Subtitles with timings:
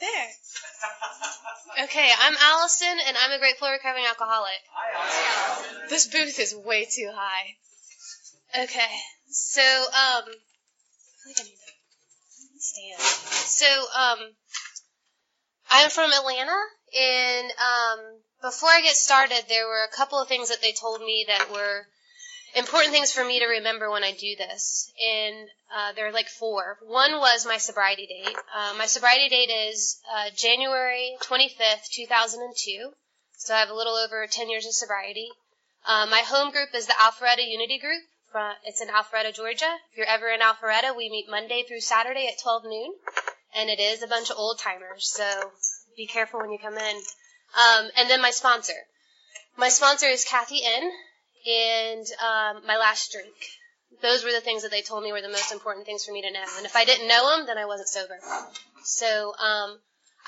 [0.00, 0.28] There.
[1.84, 4.62] Okay, I'm Allison, and I'm a grateful recovering alcoholic.
[5.90, 8.62] This booth is way too high.
[8.62, 8.94] Okay,
[9.28, 13.00] so um, I feel I need to stand.
[13.00, 14.18] So um,
[15.70, 16.56] I'm from Atlanta,
[16.98, 17.98] and um,
[18.40, 21.52] before I get started, there were a couple of things that they told me that
[21.52, 21.86] were
[22.56, 24.90] important things for me to remember when I do this.
[24.98, 26.78] And uh, there are like four.
[26.82, 28.34] One was my sobriety date.
[28.34, 32.90] Uh, my sobriety date is uh, January 25th, 2002.
[33.36, 35.28] So I have a little over 10 years of sobriety.
[35.86, 38.02] Uh, my home group is the Alpharetta Unity Group.
[38.64, 39.72] It's in Alpharetta, Georgia.
[39.92, 42.92] If you're ever in Alpharetta, we meet Monday through Saturday at 12 noon.
[43.54, 45.24] And it is a bunch of old timers, so
[45.96, 46.96] be careful when you come in.
[47.56, 48.74] Um, and then my sponsor.
[49.56, 50.90] My sponsor is Kathy N
[51.46, 53.34] and um, my last drink.
[54.02, 56.22] Those were the things that they told me were the most important things for me
[56.22, 56.44] to know.
[56.56, 58.18] And if I didn't know them, then I wasn't sober.
[58.82, 59.78] So um,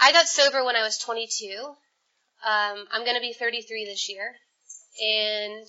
[0.01, 1.47] I got sober when I was 22.
[2.47, 4.33] Um, I'm going to be 33 this year,
[5.01, 5.67] and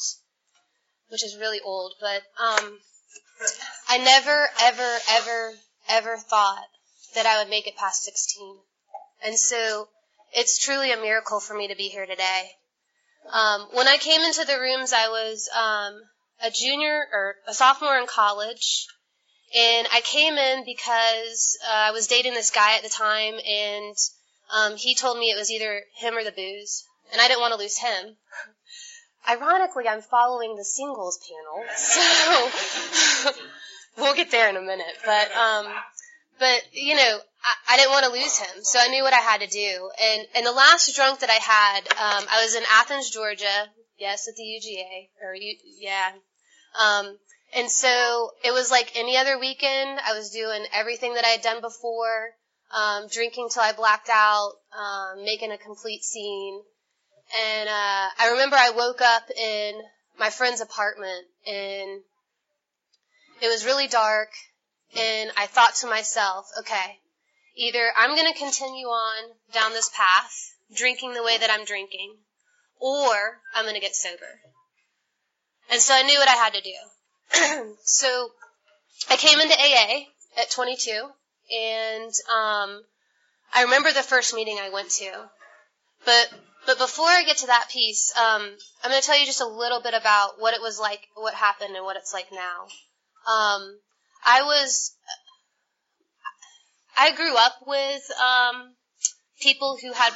[1.09, 1.93] which is really old.
[1.99, 2.77] But um,
[3.89, 5.53] I never, ever, ever,
[5.89, 6.63] ever thought
[7.15, 8.55] that I would make it past 16.
[9.25, 9.87] And so
[10.33, 12.51] it's truly a miracle for me to be here today.
[13.31, 16.01] Um, when I came into the rooms, I was um,
[16.43, 18.87] a junior or a sophomore in college,
[19.55, 23.95] and I came in because uh, I was dating this guy at the time, and
[24.53, 27.53] um, he told me it was either him or the booze, and I didn't want
[27.53, 28.15] to lose him.
[29.29, 33.31] Ironically, I'm following the singles panel, so
[33.97, 34.97] we'll get there in a minute.
[35.05, 35.67] But um,
[36.39, 39.17] but you know, I, I didn't want to lose him, so I knew what I
[39.17, 39.89] had to do.
[40.01, 43.67] And and the last drunk that I had, um, I was in Athens, Georgia.
[43.97, 46.11] Yes, at the UGA or U, yeah.
[46.79, 47.17] Um,
[47.55, 49.99] and so it was like any other weekend.
[50.05, 52.29] I was doing everything that I had done before,
[52.73, 56.61] um, drinking till I blacked out, um, making a complete scene.
[57.43, 59.81] And uh, I remember I woke up in
[60.17, 62.01] my friend's apartment, and
[63.41, 64.29] it was really dark.
[64.97, 66.99] And I thought to myself, okay,
[67.55, 72.15] either I'm going to continue on down this path, drinking the way that I'm drinking,
[72.79, 74.41] or I'm going to get sober.
[75.69, 77.75] And so I knew what I had to do.
[77.83, 78.29] so
[79.09, 80.05] I came into AA
[80.41, 82.83] at 22, and um,
[83.53, 85.11] I remember the first meeting I went to.
[86.05, 86.33] But
[86.65, 88.41] but before I get to that piece, um,
[88.83, 91.33] I'm going to tell you just a little bit about what it was like, what
[91.33, 92.67] happened, and what it's like now.
[93.31, 93.79] Um,
[94.25, 94.95] I was
[96.97, 98.73] I grew up with um,
[99.41, 100.13] people who had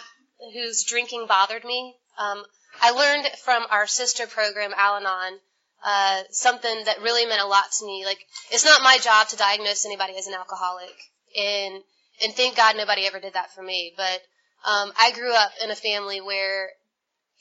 [0.54, 1.96] whose drinking bothered me.
[2.18, 2.44] Um,
[2.82, 5.40] I learned from our sister program, Al-Anon,
[5.86, 8.04] uh, something that really meant a lot to me.
[8.06, 8.20] Like,
[8.52, 10.96] it's not my job to diagnose anybody as an alcoholic,
[11.40, 11.82] and
[12.22, 13.94] and thank God nobody ever did that for me.
[13.96, 14.22] But
[14.66, 16.70] um, I grew up in a family where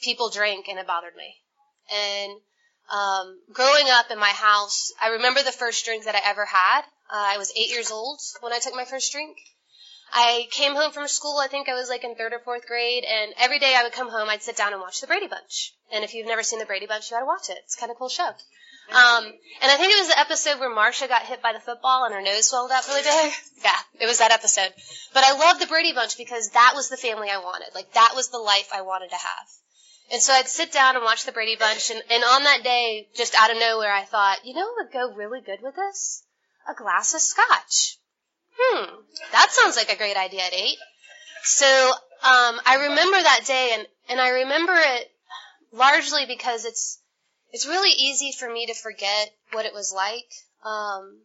[0.02, 1.34] people drank, and it bothered me.
[1.92, 2.32] And
[2.92, 6.82] um, growing up in my house, I remember the first drink that I ever had.
[7.10, 9.36] Uh, I was eight years old when I took my first drink.
[10.12, 13.04] I came home from school, I think I was like in third or fourth grade,
[13.04, 15.72] and every day I would come home, I'd sit down and watch The Brady Bunch.
[15.90, 17.56] And if you've never seen The Brady Bunch, you gotta watch it.
[17.64, 18.28] It's kind of cool show.
[18.90, 22.04] Um, and I think it was the episode where Marcia got hit by the football
[22.04, 23.32] and her nose swelled up really big.
[23.64, 24.72] Yeah, it was that episode.
[25.14, 27.68] But I loved The Brady Bunch because that was the family I wanted.
[27.76, 29.46] Like, that was the life I wanted to have.
[30.12, 33.08] And so I'd sit down and watch The Brady Bunch, and, and on that day,
[33.16, 36.22] just out of nowhere, I thought, you know what would go really good with this?
[36.68, 37.96] A glass of scotch.
[38.56, 38.90] Hmm,
[39.32, 40.76] that sounds like a great idea at eight.
[41.44, 45.10] So um, I remember that day, and, and I remember it
[45.72, 46.98] largely because it's
[47.50, 50.28] it's really easy for me to forget what it was like.
[50.64, 51.20] Um,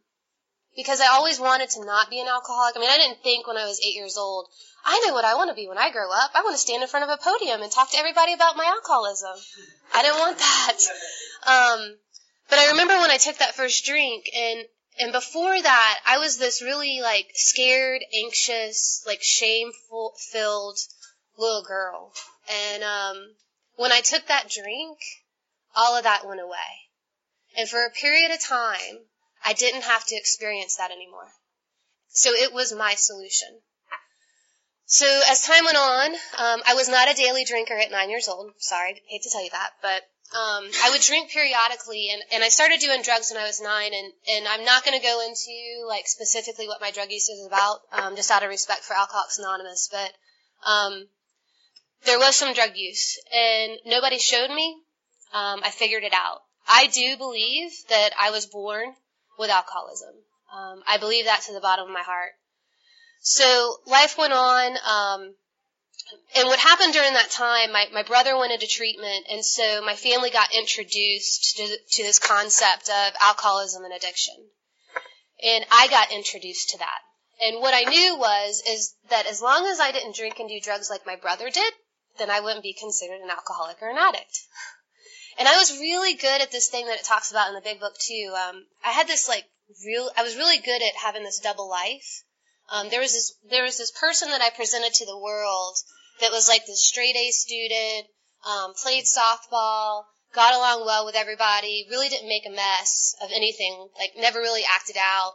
[0.76, 2.76] because I always wanted to not be an alcoholic.
[2.76, 4.48] I mean, I didn't think when I was eight years old,
[4.86, 6.32] I know what I want to be when I grow up.
[6.34, 8.66] I want to stand in front of a podium and talk to everybody about my
[8.66, 9.36] alcoholism.
[9.94, 10.78] I didn't want that.
[11.46, 11.96] Um,
[12.50, 14.66] but I remember when I took that first drink and
[15.00, 20.80] and before that, I was this really like scared, anxious, like shameful filled
[21.38, 22.14] little girl.
[22.50, 23.36] And um
[23.76, 24.98] when I took that drink,
[25.76, 26.90] all of that went away.
[27.58, 29.00] And for a period of time,
[29.48, 31.30] I didn't have to experience that anymore.
[32.10, 33.48] So it was my solution.
[34.86, 38.28] So as time went on, um, I was not a daily drinker at nine years
[38.28, 38.52] old.
[38.58, 40.02] Sorry, hate to tell you that, but
[40.36, 43.94] um, I would drink periodically, and, and I started doing drugs when I was nine,
[43.94, 47.48] and, and I'm not going to go into like specifically what my drug use is
[47.48, 50.12] about, um, just out of respect for Alcoholics Anonymous, but
[50.70, 51.08] um,
[52.04, 54.76] there was some drug use, and nobody showed me.
[55.34, 56.42] Um, I figured it out.
[56.68, 58.94] I do believe that I was born
[59.38, 60.14] with alcoholism.
[60.54, 62.32] Um, I believe that to the bottom of my heart.
[63.22, 64.72] So life went on.
[64.72, 65.36] Um,
[66.36, 69.96] and what happened during that time, my, my brother went into treatment, and so my
[69.96, 74.36] family got introduced to, to this concept of alcoholism and addiction.
[75.44, 77.00] And I got introduced to that.
[77.42, 80.60] And what I knew was, is that as long as I didn't drink and do
[80.62, 81.74] drugs like my brother did,
[82.18, 84.40] then I wouldn't be considered an alcoholic or an addict.
[85.38, 87.80] And I was really good at this thing that it talks about in the big
[87.80, 88.34] book too.
[88.36, 89.46] Um, I had this like
[89.86, 92.24] real, I was really good at having this double life.
[92.70, 95.78] Um, there was this there was this person that I presented to the world
[96.20, 98.08] that was like this straight A student,
[98.46, 100.04] um, played softball,
[100.34, 104.64] got along well with everybody, really didn't make a mess of anything, like never really
[104.76, 105.34] acted out.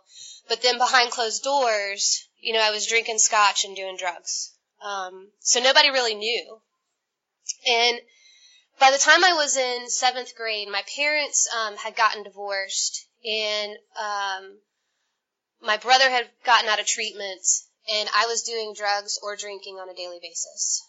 [0.49, 4.53] But then behind closed doors, you know, I was drinking scotch and doing drugs.
[4.85, 6.61] Um, so nobody really knew.
[7.67, 8.01] And
[8.83, 13.79] by the time I was in seventh grade, my parents um, had gotten divorced, and
[13.95, 14.59] um,
[15.61, 17.47] my brother had gotten out of treatment
[17.89, 20.83] and I was doing drugs or drinking on a daily basis.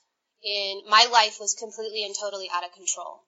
[0.44, 3.22] And my life was completely and totally out of control.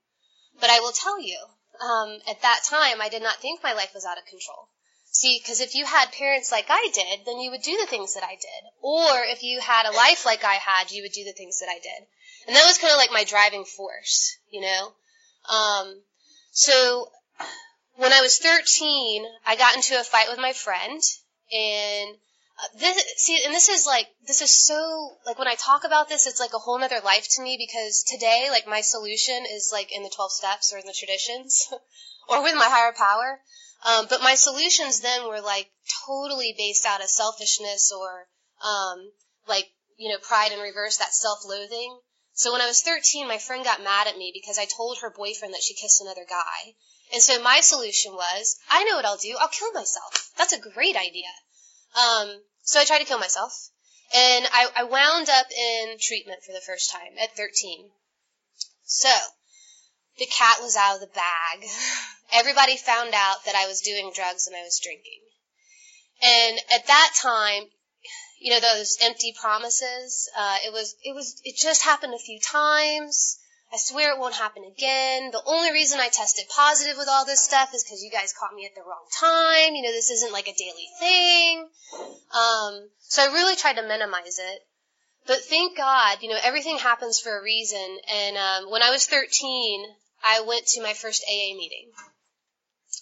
[0.60, 1.38] But I will tell you,
[1.80, 4.70] um, at that time, I did not think my life was out of control.
[5.12, 8.16] See, because if you had parents like I did, then you would do the things
[8.16, 8.64] that I did.
[8.82, 11.70] Or if you had a life like I had, you would do the things that
[11.70, 12.08] I did.
[12.48, 14.92] And that was kind of like my driving force, you know?
[15.50, 16.02] Um,
[16.52, 17.10] so
[17.96, 21.02] when I was 13, I got into a fight with my friend
[21.52, 22.16] and
[22.58, 26.08] uh, this see and this is like this is so like when i talk about
[26.08, 29.72] this it's like a whole nother life to me because today like my solution is
[29.74, 31.68] like in the 12 steps or in the traditions
[32.30, 33.40] or with my higher power
[33.86, 35.70] um, but my solutions then were like
[36.08, 38.26] totally based out of selfishness or
[38.66, 39.12] um,
[39.48, 39.68] like
[39.98, 42.00] you know pride in reverse that self-loathing
[42.36, 45.10] so when i was 13 my friend got mad at me because i told her
[45.10, 46.76] boyfriend that she kissed another guy
[47.14, 49.36] and so my solution was, I know what I'll do.
[49.40, 50.32] I'll kill myself.
[50.38, 51.30] That's a great idea.
[51.96, 53.70] Um, so I tried to kill myself.
[54.14, 57.90] And I, I wound up in treatment for the first time at 13.
[58.84, 59.14] So,
[60.18, 61.68] the cat was out of the bag.
[62.34, 65.22] Everybody found out that I was doing drugs and I was drinking.
[66.22, 67.70] And at that time,
[68.40, 72.40] you know, those empty promises, uh, it was, it was, it just happened a few
[72.40, 73.40] times.
[73.74, 75.32] I swear it won't happen again.
[75.32, 78.54] The only reason I tested positive with all this stuff is because you guys caught
[78.54, 79.74] me at the wrong time.
[79.74, 81.68] You know, this isn't like a daily thing.
[82.32, 84.60] Um, so I really tried to minimize it.
[85.28, 87.98] But thank God, you know, everything happens for a reason.
[88.14, 89.86] And um, when I was 13,
[90.24, 91.90] I went to my first AA meeting.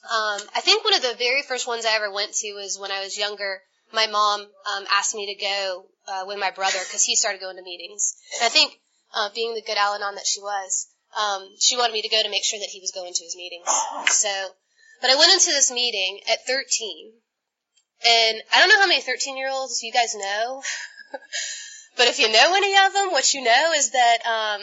[0.03, 2.91] Um, I think one of the very first ones I ever went to was when
[2.91, 3.61] I was younger.
[3.93, 7.57] My mom um, asked me to go uh, with my brother because he started going
[7.57, 8.15] to meetings.
[8.35, 8.73] And I think
[9.13, 10.87] uh, being the good Al-Anon that she was,
[11.17, 13.35] um, she wanted me to go to make sure that he was going to his
[13.35, 13.69] meetings.
[14.07, 14.29] So,
[15.01, 17.13] but I went into this meeting at 13,
[18.05, 20.63] and I don't know how many 13 year olds you guys know,
[21.97, 24.61] but if you know any of them, what you know is that um,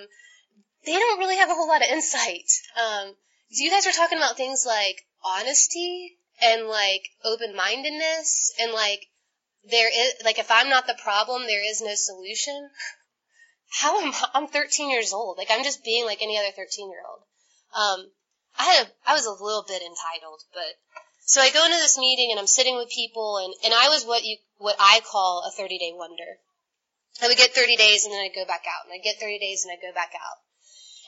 [0.85, 2.50] they don't really have a whole lot of insight.
[2.76, 3.14] Um,
[3.50, 9.07] you guys were talking about things like honesty and like open mindedness and like
[9.69, 12.71] there is like if I'm not the problem, there is no solution
[13.71, 15.38] how am I, I'm 13 years old.
[15.38, 17.23] Like I'm just being like any other 13 year old.
[17.71, 18.11] Um,
[18.59, 20.75] I had a, I was a little bit entitled, but
[21.25, 24.05] so I go into this meeting and I'm sitting with people and, and I was
[24.05, 26.43] what you, what I call a 30 day wonder.
[27.23, 29.38] I would get 30 days and then I'd go back out and I'd get 30
[29.38, 30.38] days and I'd go back out.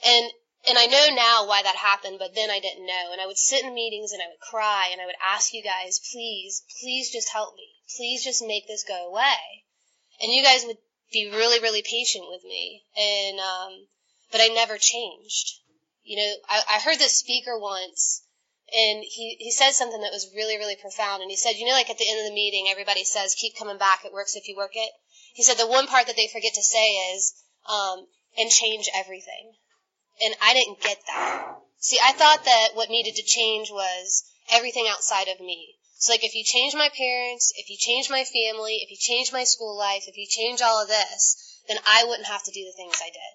[0.06, 0.30] And,
[0.68, 3.10] and I know now why that happened, but then I didn't know.
[3.10, 5.62] And I would sit in meetings and I would cry and I would ask you
[5.64, 7.66] guys, please, please just help me.
[7.96, 9.64] Please just make this go away.
[10.20, 10.78] And you guys would
[11.12, 12.82] be really, really patient with me.
[12.96, 13.86] And, um,
[14.30, 15.60] but I never changed.
[16.04, 18.22] You know, I, I heard this speaker once
[18.74, 21.20] and he, he said something that was really, really profound.
[21.20, 23.56] And he said, you know, like at the end of the meeting, everybody says, keep
[23.56, 24.04] coming back.
[24.04, 24.90] It works if you work it.
[25.34, 27.34] He said the one part that they forget to say is,
[27.68, 28.06] um,
[28.38, 29.52] and change everything.
[30.24, 31.56] And I didn't get that.
[31.78, 35.74] See, I thought that what needed to change was everything outside of me.
[36.02, 39.32] It's like if you change my parents, if you change my family, if you change
[39.32, 42.64] my school life, if you change all of this, then I wouldn't have to do
[42.64, 43.32] the things I did.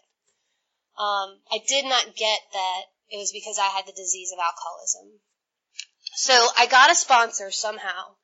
[0.99, 5.21] Um, I did not get that it was because I had the disease of alcoholism.
[6.15, 8.19] So I got a sponsor somehow.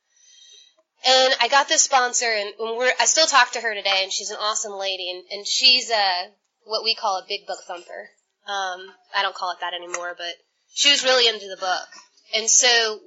[1.08, 4.32] And I got this sponsor, and we're, I still talk to her today, and she's
[4.32, 6.32] an awesome lady, and, and she's a,
[6.66, 8.10] what we call a big book thumper.
[8.46, 10.36] Um, I don't call it that anymore, but
[10.74, 11.88] she was really into the book.
[12.36, 13.00] And so,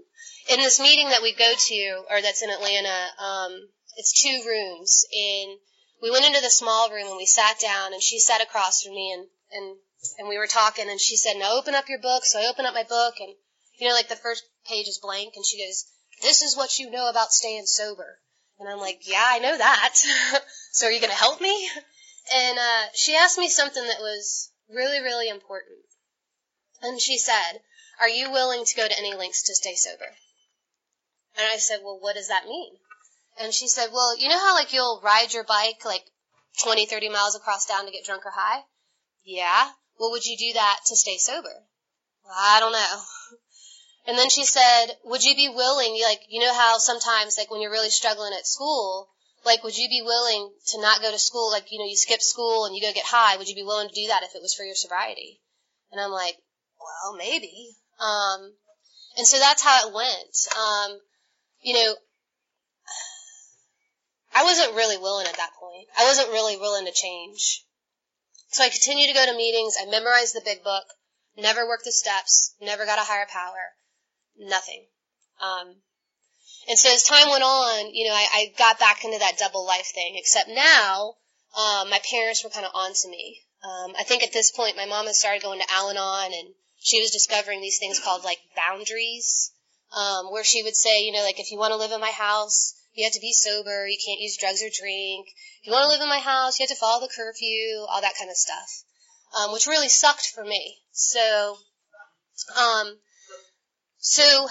[0.48, 5.04] in this meeting that we go to, or that's in Atlanta, um, it's two rooms,
[5.12, 5.58] and
[6.02, 8.94] we went into the small room and we sat down, and she sat across from
[8.94, 9.76] me, and and
[10.18, 12.66] and we were talking, and she said, "Now open up your book." So I open
[12.66, 13.34] up my book, and
[13.78, 15.84] you know, like the first page is blank, and she goes,
[16.22, 18.20] "This is what you know about staying sober."
[18.58, 19.94] And I'm like, "Yeah, I know that."
[20.72, 21.70] so are you going to help me?
[22.34, 25.78] And uh, she asked me something that was really, really important.
[26.82, 27.60] And she said,
[28.00, 30.16] "Are you willing to go to any lengths to stay sober?"
[31.36, 32.78] And I said, "Well, what does that mean?"
[33.36, 36.04] And she said, "Well, you know how like you'll ride your bike like
[36.62, 38.64] 20, 30 miles across town to get drunk or high?"
[39.24, 39.72] Yeah.
[39.98, 41.66] Well, would you do that to stay sober?
[42.24, 43.04] Well, I don't know.
[44.06, 47.60] And then she said, would you be willing, like, you know how sometimes, like, when
[47.60, 49.10] you're really struggling at school,
[49.44, 52.22] like, would you be willing to not go to school, like, you know, you skip
[52.22, 54.42] school and you go get high, would you be willing to do that if it
[54.42, 55.40] was for your sobriety?
[55.90, 56.36] And I'm like,
[56.78, 57.74] well, maybe.
[58.00, 58.52] Um,
[59.16, 60.36] and so that's how it went.
[60.56, 60.98] Um,
[61.62, 61.94] you know,
[64.34, 65.88] I wasn't really willing at that point.
[65.98, 67.64] I wasn't really willing to change.
[68.48, 69.76] So I continued to go to meetings.
[69.80, 70.84] I memorized the big book,
[71.36, 73.72] never worked the steps, never got a higher power,
[74.38, 74.86] nothing.
[75.40, 75.76] Um,
[76.68, 79.66] and so as time went on, you know, I, I got back into that double
[79.66, 81.14] life thing, except now,
[81.56, 83.40] um, my parents were kind of on to me.
[83.64, 86.54] Um, I think at this point, my mom had started going to Al Anon and
[86.86, 89.50] she was discovering these things called like boundaries,
[89.92, 92.12] um, where she would say, you know, like if you want to live in my
[92.12, 93.88] house, you have to be sober.
[93.88, 95.26] You can't use drugs or drink.
[95.60, 98.00] If you want to live in my house, you have to follow the curfew, all
[98.00, 98.84] that kind of stuff,
[99.36, 100.76] um, which really sucked for me.
[100.92, 101.56] So,
[102.56, 102.96] um,
[103.98, 104.46] so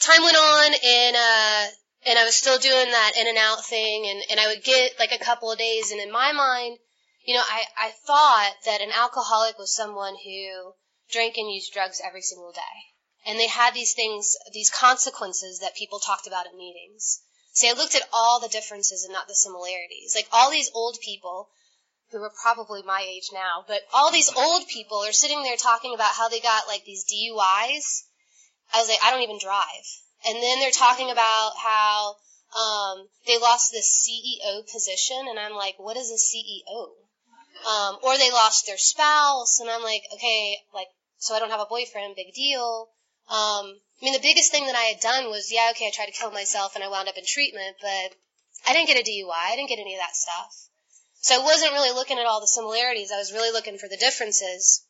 [0.00, 1.64] time went on and, uh,
[2.04, 4.98] and I was still doing that in and out thing and, and I would get
[4.98, 6.76] like a couple of days and in my mind,
[7.24, 10.74] you know, I, I thought that an alcoholic was someone who
[11.12, 12.76] drank and used drugs every single day.
[13.24, 17.20] And they had these things, these consequences that people talked about at meetings.
[17.52, 20.14] See, I looked at all the differences and not the similarities.
[20.16, 21.50] Like all these old people,
[22.12, 25.94] who are probably my age now, but all these old people are sitting there talking
[25.94, 28.04] about how they got like these DUIs.
[28.72, 29.86] I was like, I don't even drive.
[30.28, 32.16] And then they're talking about how
[32.54, 36.88] um, they lost this CEO position, and I'm like, what is a CEO?
[37.66, 40.88] Um, or they lost their spouse, and I'm like, okay, like,
[41.22, 42.90] so I don't have a boyfriend, big deal.
[43.30, 46.06] Um, I mean, the biggest thing that I had done was, yeah, okay, I tried
[46.06, 48.10] to kill myself and I wound up in treatment, but
[48.66, 49.30] I didn't get a DUI.
[49.30, 50.50] I didn't get any of that stuff.
[51.20, 53.12] So I wasn't really looking at all the similarities.
[53.12, 54.84] I was really looking for the differences.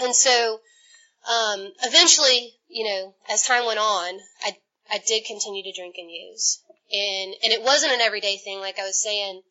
[0.00, 0.60] And so,
[1.26, 4.56] um, eventually, you know, as time went on, I,
[4.88, 6.62] I did continue to drink and use.
[6.92, 8.60] And, and it wasn't an everyday thing.
[8.60, 9.42] Like I was saying,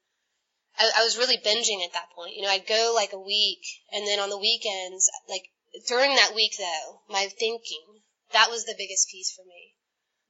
[0.79, 2.37] I, I was really binging at that point.
[2.37, 3.59] You know, I'd go like a week
[3.91, 5.43] and then on the weekends, like
[5.87, 8.01] during that week though, my thinking
[8.31, 9.73] that was the biggest piece for me.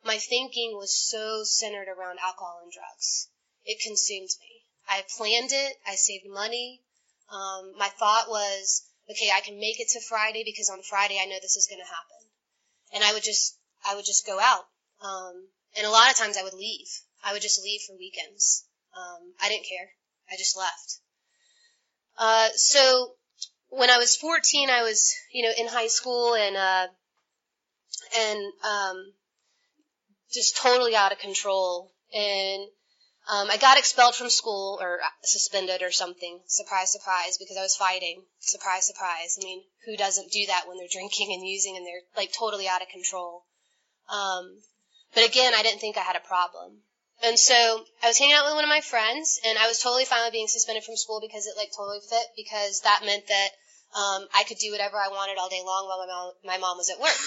[0.03, 3.29] My thinking was so centered around alcohol and drugs.
[3.63, 4.61] It consumed me.
[4.87, 5.77] I planned it.
[5.87, 6.83] I saved money.
[7.29, 11.25] Um, my thought was, okay, I can make it to Friday because on Friday I
[11.25, 12.29] know this is going to happen.
[12.93, 14.65] And I would just, I would just go out.
[15.01, 16.87] Um, and a lot of times I would leave.
[17.23, 18.65] I would just leave for weekends.
[18.95, 19.89] Um, I didn't care.
[20.31, 20.99] I just left.
[22.17, 23.15] Uh, so
[23.77, 26.87] when I was 14, I was, you know, in high school and, uh,
[28.17, 29.13] and um,
[30.31, 31.91] just totally out of control.
[32.13, 32.63] And
[33.31, 36.39] um, I got expelled from school or suspended or something.
[36.47, 38.23] Surprise, surprise, because I was fighting.
[38.39, 39.37] Surprise, surprise.
[39.41, 42.67] I mean, who doesn't do that when they're drinking and using and they're like totally
[42.67, 43.45] out of control?
[44.09, 44.57] Um,
[45.13, 46.81] but again, I didn't think I had a problem.
[47.23, 50.05] And so I was hanging out with one of my friends, and I was totally
[50.05, 53.49] fine with being suspended from school because it like totally fit because that meant that
[53.95, 56.77] um, I could do whatever I wanted all day long while my mom, my mom
[56.77, 57.17] was at work.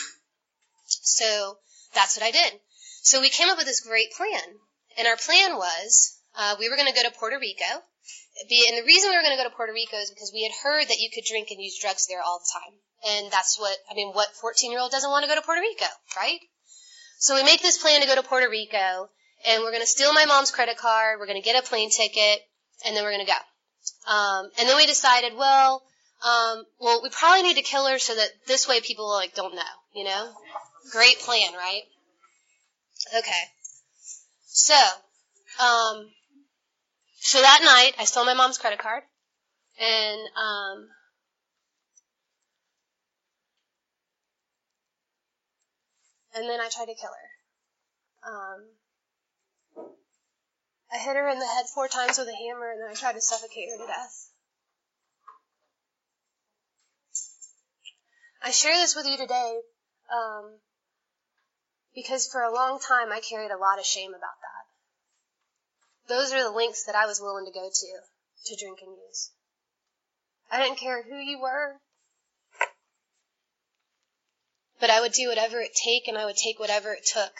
[0.86, 1.58] So
[1.94, 2.52] that's what I did.
[3.02, 4.60] So we came up with this great plan.
[4.96, 7.82] And our plan was uh, we were going to go to Puerto Rico.
[8.40, 10.52] And the reason we were going to go to Puerto Rico is because we had
[10.62, 12.74] heard that you could drink and use drugs there all the time.
[13.08, 15.60] And that's what, I mean, what 14 year old doesn't want to go to Puerto
[15.60, 16.40] Rico, right?
[17.18, 19.10] So we make this plan to go to Puerto Rico
[19.46, 21.18] and we're going to steal my mom's credit card.
[21.18, 22.40] We're going to get a plane ticket
[22.84, 24.12] and then we're going to go.
[24.12, 25.82] Um, and then we decided, well,
[26.24, 29.54] um, well, we probably need to kill her so that this way people like don't
[29.54, 29.62] know,
[29.94, 30.32] you know?
[30.90, 31.82] Great plan, right?
[33.16, 33.42] Okay.
[34.46, 34.74] So,
[35.62, 36.10] um,
[37.20, 39.02] so that night I stole my mom's credit card
[39.78, 40.88] and, um,
[46.34, 48.30] and then I tried to kill her.
[48.32, 48.64] Um,
[50.92, 53.12] I hit her in the head four times with a hammer and then I tried
[53.12, 54.27] to suffocate her to death.
[58.48, 59.60] I share this with you today
[60.10, 60.56] um,
[61.94, 64.64] because for a long time I carried a lot of shame about that.
[66.08, 67.86] Those are the lengths that I was willing to go to
[68.46, 69.32] to drink and use.
[70.50, 71.76] I didn't care who you were,
[74.80, 77.34] but I would do whatever it take and I would take whatever it took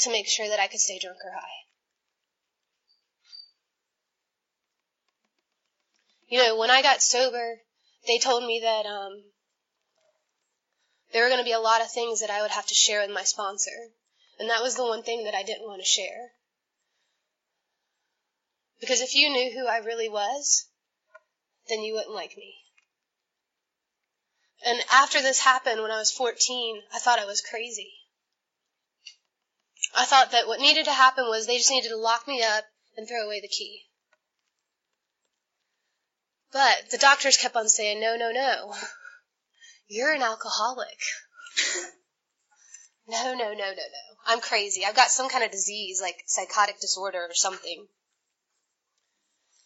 [0.00, 1.62] to make sure that I could stay drunk or high.
[6.26, 7.60] You know, when I got sober,
[8.08, 9.22] they told me that um,
[11.12, 13.00] there were going to be a lot of things that I would have to share
[13.00, 13.90] with my sponsor.
[14.38, 16.32] And that was the one thing that I didn't want to share.
[18.80, 20.66] Because if you knew who I really was,
[21.68, 22.54] then you wouldn't like me.
[24.64, 27.92] And after this happened when I was 14, I thought I was crazy.
[29.94, 32.64] I thought that what needed to happen was they just needed to lock me up
[32.96, 33.82] and throw away the key.
[36.52, 38.74] But the doctors kept on saying, no, no, no.
[39.92, 40.98] You're an alcoholic.
[43.06, 44.04] no, no, no, no, no.
[44.26, 44.86] I'm crazy.
[44.86, 47.86] I've got some kind of disease, like psychotic disorder or something.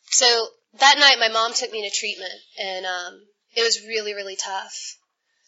[0.06, 0.48] So
[0.80, 3.20] that night, my mom took me to treatment, and um,
[3.54, 4.96] it was really, really tough.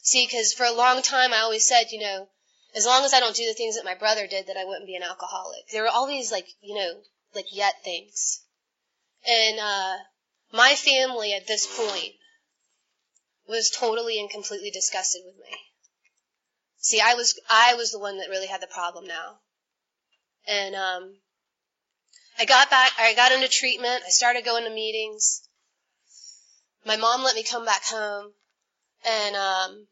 [0.02, 2.28] See, because for a long time, I always said, you know,
[2.76, 4.86] as long as I don't do the things that my brother did, that I wouldn't
[4.86, 5.66] be an alcoholic.
[5.72, 7.00] There were these, like, you know,
[7.34, 8.44] like yet things.
[9.28, 9.96] And uh,
[10.52, 12.14] my family at this point
[13.48, 15.56] was totally and completely disgusted with me.
[16.76, 19.40] See, I was I was the one that really had the problem now.
[20.46, 21.16] And um
[22.38, 25.42] I got back I got into treatment, I started going to meetings.
[26.84, 28.32] My mom let me come back home
[29.04, 29.86] and um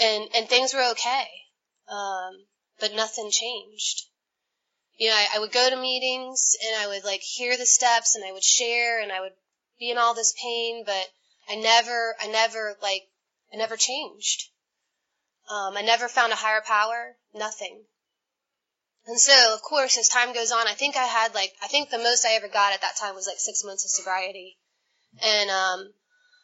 [0.00, 1.26] and and things were okay.
[1.88, 2.44] Um
[2.80, 4.02] but nothing changed.
[4.98, 8.14] You know, I, I would go to meetings and I would like hear the steps
[8.14, 9.34] and I would share and I would
[9.78, 11.06] be in all this pain, but
[11.48, 13.02] I never, I never, like,
[13.52, 14.50] I never changed.
[15.48, 17.84] Um, I never found a higher power, nothing.
[19.06, 21.90] And so, of course, as time goes on, I think I had like, I think
[21.90, 24.56] the most I ever got at that time was like six months of sobriety.
[25.22, 25.92] And, um,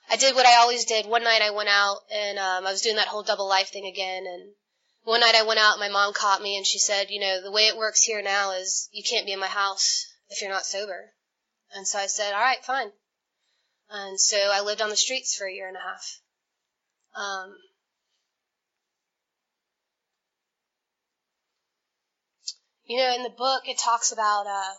[0.08, 1.06] I did what I always did.
[1.06, 3.86] One night I went out and, um, I was doing that whole double life thing
[3.86, 4.24] again.
[4.26, 4.52] And
[5.02, 7.42] one night I went out and my mom caught me and she said, you know,
[7.42, 10.50] the way it works here now is you can't be in my house if you're
[10.50, 11.10] not sober.
[11.74, 12.92] And so I said, all right, fine.
[13.94, 16.18] And so I lived on the streets for a year and a half.
[17.14, 17.57] Um,
[22.87, 24.74] you know, in the book, it talks about uh,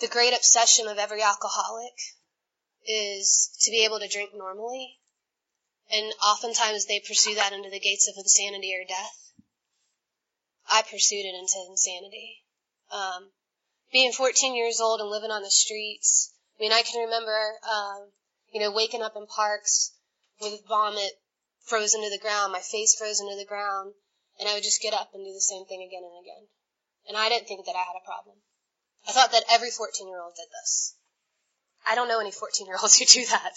[0.00, 1.92] the great obsession of every alcoholic
[2.86, 4.96] is to be able to drink normally.
[5.92, 9.32] And oftentimes they pursue that into the gates of insanity or death.
[10.70, 12.42] I pursued it into insanity.
[12.90, 13.32] Um,
[13.92, 18.10] being 14 years old and living on the streets, I mean, I can remember, um,
[18.52, 19.92] you know, waking up in parks
[20.40, 21.12] with vomit
[21.66, 23.92] frozen to the ground, my face frozen to the ground,
[24.40, 26.48] and I would just get up and do the same thing again and again.
[27.08, 28.36] And I didn't think that I had a problem.
[29.08, 30.94] I thought that every 14 year old did this.
[31.86, 33.54] I don't know any 14 year olds who do that.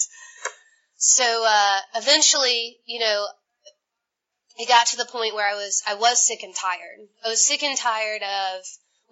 [0.96, 3.26] So, uh, eventually, you know,
[4.58, 7.08] it got to the point where I was, I was sick and tired.
[7.24, 8.62] I was sick and tired of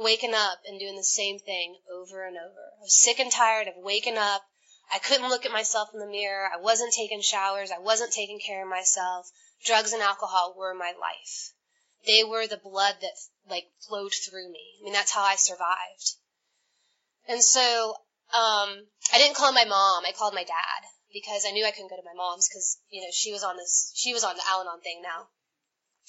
[0.01, 2.73] waking up and doing the same thing over and over.
[2.79, 4.43] I was sick and tired of waking up.
[4.93, 6.49] I couldn't look at myself in the mirror.
[6.53, 7.71] I wasn't taking showers.
[7.71, 9.31] I wasn't taking care of myself.
[9.65, 11.53] Drugs and alcohol were my life.
[12.07, 13.13] They were the blood that
[13.49, 14.79] like flowed through me.
[14.81, 16.15] I mean, that's how I survived.
[17.29, 17.95] And so,
[18.33, 20.05] um, I didn't call my mom.
[20.07, 20.83] I called my dad
[21.13, 23.57] because I knew I couldn't go to my mom's because, you know, she was on
[23.57, 25.29] this, she was on the Al-Anon thing now.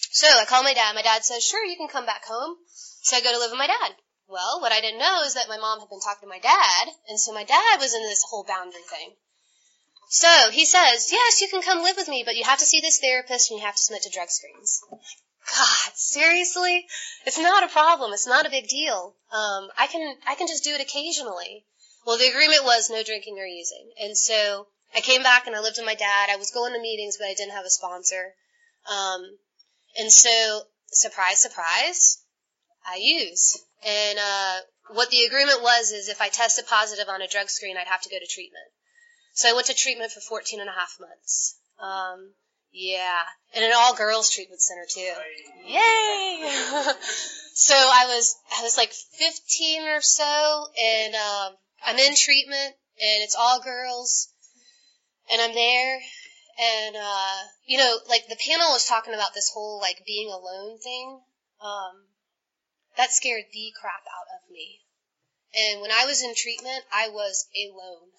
[0.10, 0.96] So I call my dad.
[0.96, 2.58] My dad says, sure, you can come back home.
[3.02, 3.94] So I go to live with my dad.
[4.28, 6.88] Well, what I didn't know is that my mom had been talking to my dad,
[7.10, 9.12] and so my dad was in this whole boundary thing.
[10.08, 12.82] So he says, yes, you can come live with me, but you have to see
[12.82, 14.82] this therapist and you have to submit to drug screens.
[15.48, 16.86] God, seriously?
[17.26, 18.14] It's not a problem.
[18.14, 19.16] It's not a big deal.
[19.32, 21.66] Um, I can, I can just do it occasionally.
[22.06, 23.92] Well, the agreement was no drinking or using.
[24.02, 26.30] And so I came back and I lived with my dad.
[26.30, 28.34] I was going to meetings, but I didn't have a sponsor.
[28.92, 29.38] Um,
[29.98, 32.24] and so, surprise, surprise,
[32.86, 33.58] I use.
[33.86, 34.58] And uh,
[34.94, 38.02] what the agreement was is if I tested positive on a drug screen, I'd have
[38.02, 38.66] to go to treatment.
[39.34, 41.58] So I went to treatment for 14 and a half months.
[41.80, 42.34] Um,
[42.72, 43.22] yeah,
[43.56, 45.14] and an all girls treatment center too.
[45.66, 45.74] Yay!
[47.54, 51.54] so I was I was like 15 or so, and um,
[51.86, 54.30] I'm in treatment, and it's all girls,
[55.32, 56.00] and I'm there,
[56.62, 60.78] and uh, you know, like the panel was talking about this whole like being alone
[60.80, 61.20] thing.
[61.60, 62.08] Um,
[62.98, 64.82] that scared the crap out of me.
[65.54, 68.10] And when I was in treatment, I was alone.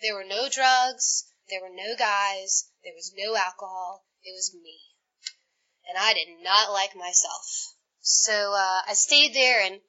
[0.00, 4.78] There were no drugs, there were no guys, there was no alcohol, it was me.
[5.88, 7.74] And I did not like myself.
[8.00, 9.80] So uh, I stayed there and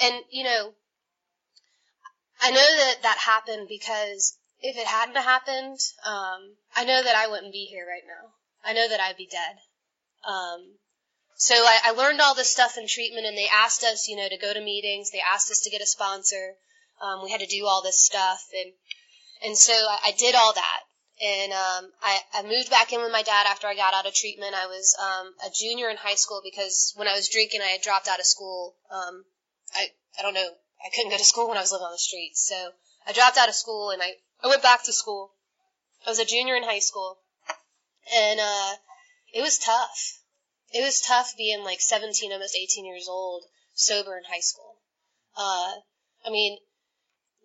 [0.00, 0.74] and you know
[2.40, 7.26] I know that that happened because if it hadn't happened, um, I know that I
[7.26, 8.30] wouldn't be here right now.
[8.62, 9.56] I know that I'd be dead.
[10.28, 10.76] Um,
[11.36, 14.28] so I, I learned all this stuff in treatment, and they asked us, you know,
[14.28, 15.10] to go to meetings.
[15.10, 16.54] They asked us to get a sponsor.
[17.00, 18.72] Um, we had to do all this stuff, and
[19.42, 20.80] and so I, I did all that.
[21.22, 24.12] And um, I, I moved back in with my dad after I got out of
[24.12, 24.54] treatment.
[24.54, 27.80] I was um, a junior in high school because when I was drinking, I had
[27.80, 28.76] dropped out of school.
[28.90, 29.24] Um,
[29.74, 30.50] I I don't know.
[30.84, 32.70] I couldn't go to school when I was living on the streets, so
[33.06, 34.12] I dropped out of school and I
[34.42, 35.32] I went back to school.
[36.06, 37.18] I was a junior in high school,
[38.14, 38.72] and uh,
[39.34, 40.20] it was tough
[40.72, 44.76] it was tough being like 17, almost 18 years old, sober in high school.
[45.36, 45.72] Uh,
[46.24, 46.58] I mean,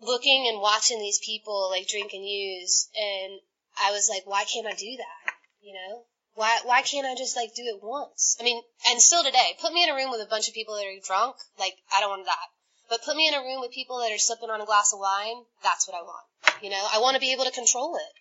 [0.01, 3.39] looking and watching these people like drink and use, and
[3.77, 5.33] I was like, why can't I do that?
[5.61, 8.37] You know, why why can't I just like do it once?
[8.39, 10.75] I mean, and still today, put me in a room with a bunch of people
[10.75, 12.47] that are drunk, like I don't want that.
[12.89, 14.99] But put me in a room with people that are sipping on a glass of
[14.99, 16.25] wine, that's what I want.
[16.61, 18.13] You know, I want to be able to control it.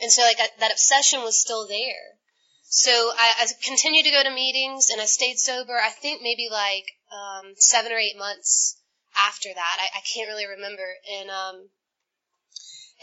[0.00, 2.18] And so like that obsession was still there.
[2.64, 5.76] So I, I continued to go to meetings and I stayed sober.
[5.76, 8.80] I think maybe like um, seven or eight months
[9.16, 9.76] after that.
[9.80, 10.86] I, I can't really remember.
[11.18, 11.68] And um,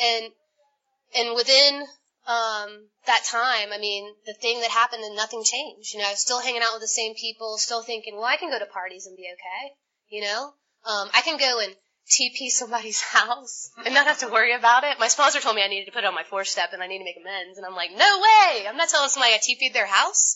[0.01, 0.31] and
[1.15, 1.85] and within
[2.27, 5.93] um, that time, I mean, the thing that happened and nothing changed.
[5.93, 8.37] You know, I was still hanging out with the same people, still thinking, well, I
[8.37, 9.73] can go to parties and be okay.
[10.09, 10.53] You know,
[10.85, 11.75] um, I can go and
[12.09, 14.99] TP somebody's house and not have to worry about it.
[14.99, 16.87] My sponsor told me I needed to put it on my four step and I
[16.87, 17.57] need to make amends.
[17.57, 18.67] And I'm like, no way!
[18.67, 20.35] I'm not telling somebody I TP'd their house.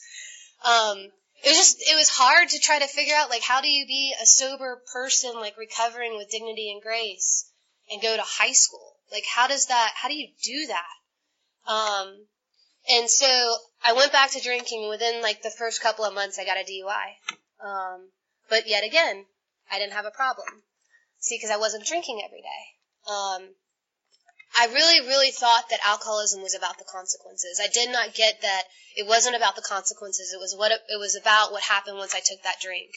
[0.66, 0.98] Um,
[1.44, 3.88] it was just, it was hard to try to figure out, like, how do you
[3.88, 7.50] be a sober person, like, recovering with dignity and grace
[7.90, 8.94] and go to high school?
[9.12, 11.72] Like, how does that, how do you do that?
[11.72, 12.28] Um,
[12.90, 14.88] and so I went back to drinking.
[14.90, 17.66] Within, like, the first couple of months, I got a DUI.
[17.66, 18.10] Um,
[18.50, 19.26] but yet again,
[19.72, 20.48] I didn't have a problem.
[21.22, 22.64] See, because I wasn't drinking every day.
[23.08, 23.56] Um,
[24.58, 27.62] I really, really thought that alcoholism was about the consequences.
[27.64, 28.64] I did not get that
[28.98, 30.34] it wasn't about the consequences.
[30.34, 32.92] It was what it, it was about what happened once I took that drink.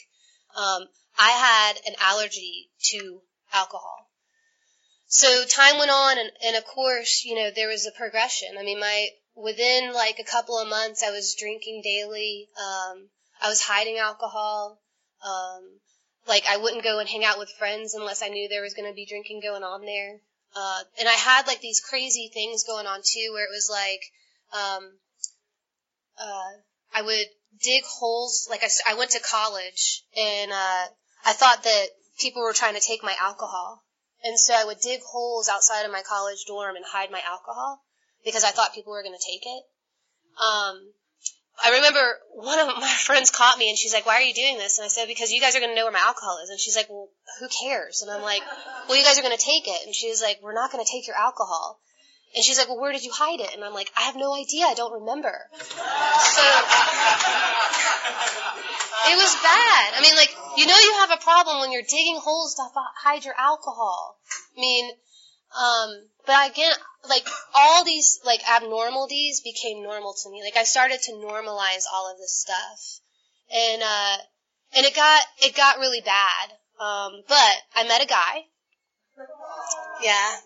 [0.56, 3.20] Um, I had an allergy to
[3.52, 4.08] alcohol.
[5.06, 8.56] So time went on, and, and of course, you know, there was a progression.
[8.58, 12.48] I mean, my within like a couple of months, I was drinking daily.
[12.58, 13.10] Um,
[13.40, 14.80] I was hiding alcohol.
[16.26, 18.88] Like I wouldn't go and hang out with friends unless I knew there was going
[18.88, 20.20] to be drinking going on there.
[20.56, 24.00] Uh, and I had like these crazy things going on too, where it was like,
[24.52, 24.92] um,
[26.18, 26.52] uh,
[26.94, 27.26] I would
[27.62, 28.46] dig holes.
[28.48, 30.84] Like I, I went to college and, uh,
[31.26, 31.86] I thought that
[32.20, 33.82] people were trying to take my alcohol.
[34.22, 37.82] And so I would dig holes outside of my college dorm and hide my alcohol
[38.24, 39.62] because I thought people were going to take it.
[40.40, 40.92] Um,
[41.62, 44.58] I remember one of my friends caught me and she's like, why are you doing
[44.58, 44.78] this?
[44.78, 46.50] And I said, because you guys are going to know where my alcohol is.
[46.50, 47.08] And she's like, well,
[47.40, 48.02] who cares?
[48.02, 48.42] And I'm like,
[48.88, 49.86] well, you guys are going to take it.
[49.86, 51.80] And she's like, we're not going to take your alcohol.
[52.34, 53.54] And she's like, well, where did you hide it?
[53.54, 54.66] And I'm like, I have no idea.
[54.66, 55.38] I don't remember.
[55.54, 56.42] So
[59.06, 59.94] it was bad.
[59.94, 63.24] I mean, like, you know you have a problem when you're digging holes to hide
[63.24, 64.18] your alcohol.
[64.56, 64.90] I mean,
[65.54, 66.72] um, but again,
[67.08, 70.42] like all these like abnormalities became normal to me.
[70.42, 73.00] Like I started to normalize all of this stuff,
[73.52, 74.16] and uh,
[74.76, 76.50] and it got it got really bad.
[76.80, 78.44] Um, but I met a guy.
[80.02, 80.36] Yeah.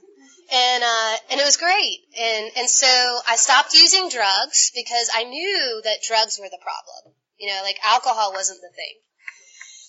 [0.51, 2.87] And uh, and it was great, and and so
[3.29, 7.15] I stopped using drugs because I knew that drugs were the problem.
[7.39, 8.97] You know, like alcohol wasn't the thing.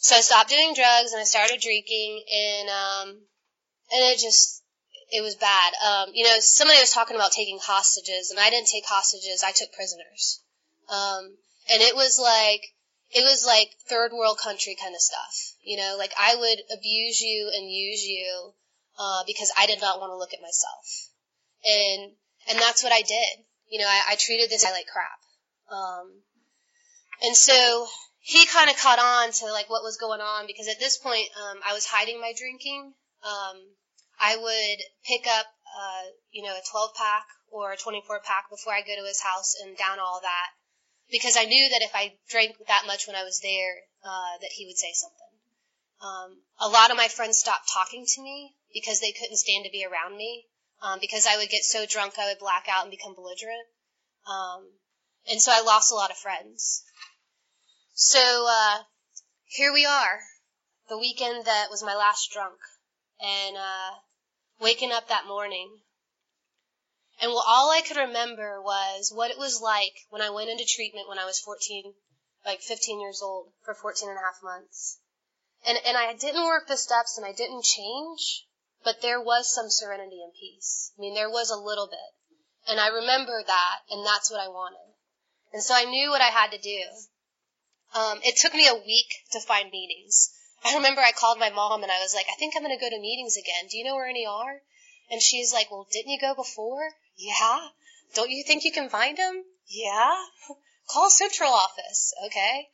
[0.01, 3.07] So I stopped doing drugs and I started drinking, and um,
[3.91, 4.58] and it just
[5.11, 5.73] it was bad.
[5.85, 9.43] Um, you know, somebody was talking about taking hostages, and I didn't take hostages.
[9.45, 10.41] I took prisoners.
[10.89, 11.37] Um,
[11.71, 12.61] and it was like,
[13.11, 15.55] it was like third world country kind of stuff.
[15.63, 18.53] You know, like I would abuse you and use you,
[18.99, 20.85] uh, because I did not want to look at myself.
[21.65, 22.11] And,
[22.49, 23.45] and that's what I did.
[23.69, 25.19] You know, I, I treated this guy like crap.
[25.71, 26.21] Um,
[27.21, 27.87] and so
[28.19, 31.27] he kind of caught on to like what was going on because at this point,
[31.37, 32.93] um, I was hiding my drinking.
[33.23, 33.57] Um,
[34.19, 35.45] I would pick up,
[35.77, 39.21] uh, you know, a 12 pack or a 24 pack before I go to his
[39.21, 40.49] house and down all that
[41.11, 44.51] because I knew that if I drank that much when I was there, uh, that
[44.51, 45.33] he would say something.
[46.01, 49.71] Um, a lot of my friends stopped talking to me because they couldn't stand to
[49.71, 50.45] be around me.
[50.81, 53.67] Um, because I would get so drunk I would black out and become belligerent.
[54.25, 54.65] Um,
[55.29, 56.83] and so I lost a lot of friends.
[57.93, 58.77] So uh,
[59.43, 60.19] here we are
[60.87, 62.57] the weekend that was my last drunk,
[63.21, 63.91] and uh,
[64.59, 65.79] waking up that morning.
[67.21, 70.65] And well, all I could remember was what it was like when I went into
[70.65, 71.93] treatment when I was 14,
[72.45, 74.99] like 15 years old for 14 and a half months.
[75.65, 78.45] And, and I didn't work the steps and I didn't change,
[78.83, 80.93] but there was some serenity and peace.
[80.97, 82.69] I mean, there was a little bit.
[82.69, 84.95] And I remember that, and that's what I wanted.
[85.51, 86.79] And so I knew what I had to do.
[87.95, 90.31] Um, it took me a week to find meetings.
[90.65, 92.83] I remember I called my mom and I was like, I think I'm going to
[92.83, 93.67] go to meetings again.
[93.69, 94.61] Do you know where any are?
[95.11, 96.91] And she's like, well, didn't you go before?
[97.17, 97.59] Yeah.
[98.13, 99.43] Don't you think you can find them?
[99.67, 100.15] Yeah.
[100.89, 102.13] Call central office.
[102.25, 102.67] Okay.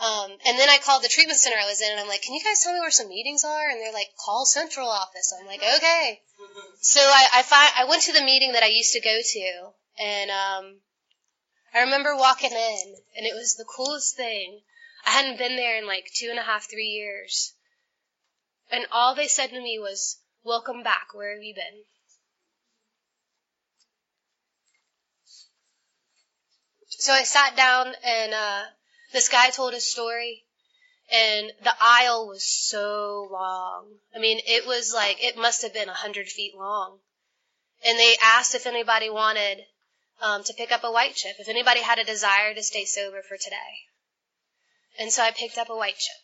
[0.00, 2.34] Um, and then I called the treatment center I was in and I'm like, can
[2.34, 3.68] you guys tell me where some meetings are?
[3.68, 5.32] And they're like, call central office.
[5.38, 6.20] I'm like, okay.
[6.80, 9.68] So I, I find, I went to the meeting that I used to go to
[10.02, 10.76] and, um,
[11.74, 14.60] I remember walking in and it was the coolest thing.
[15.06, 17.54] I hadn't been there in like two and a half, three years.
[18.70, 21.08] And all they said to me was, welcome back.
[21.12, 21.84] Where have you been?
[26.88, 28.62] So I sat down and, uh,
[29.12, 30.44] this guy told his story
[31.12, 33.86] and the aisle was so long.
[34.16, 36.98] I mean, it was like, it must have been a hundred feet long.
[37.84, 39.58] And they asked if anybody wanted
[40.22, 43.20] um, to pick up a white chip, if anybody had a desire to stay sober
[43.22, 43.91] for today.
[44.98, 46.14] And so I picked up a white chip.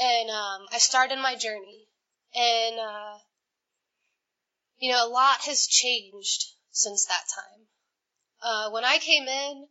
[0.00, 1.86] And um, I started my journey.
[2.34, 3.18] And, uh,
[4.78, 7.66] you know, a lot has changed since that time.
[8.42, 9.68] Uh, when I came in,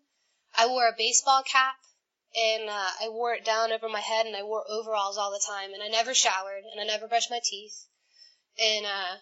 [0.57, 1.75] I wore a baseball cap
[2.35, 5.43] and uh, I wore it down over my head, and I wore overalls all the
[5.47, 7.87] time, and I never showered, and I never brushed my teeth,
[8.59, 9.15] and uh,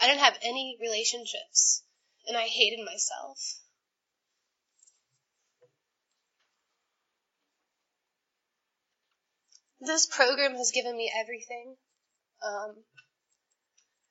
[0.00, 1.82] I didn't have any relationships,
[2.26, 3.60] and I hated myself.
[9.84, 11.76] This program has given me everything.
[12.42, 12.84] Um,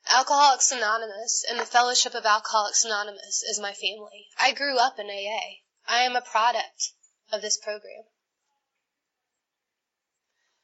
[0.07, 4.27] Alcoholics Anonymous and the Fellowship of Alcoholics Anonymous is my family.
[4.39, 5.62] I grew up in AA.
[5.88, 6.91] I am a product
[7.31, 8.03] of this program.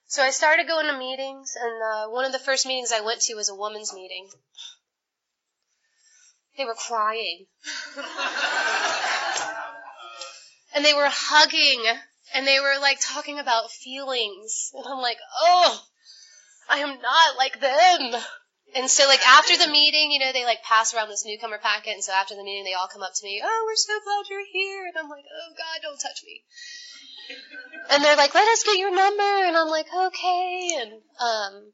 [0.05, 3.21] So I started going to meetings, and uh, one of the first meetings I went
[3.21, 4.29] to was a women's meeting.
[6.57, 7.45] They were crying.
[10.75, 11.83] and they were hugging,
[12.33, 14.71] and they were like talking about feelings.
[14.75, 15.81] And I'm like, oh,
[16.69, 18.21] I am not like them.
[18.75, 21.93] And so like after the meeting, you know, they like pass around this newcomer packet,
[21.93, 24.29] and so after the meeting, they all come up to me, oh, we're so glad
[24.29, 26.43] you're here, and I'm like, oh God, don't touch me.
[27.89, 31.71] And they're like, let us get your number, and I'm like, okay, and um,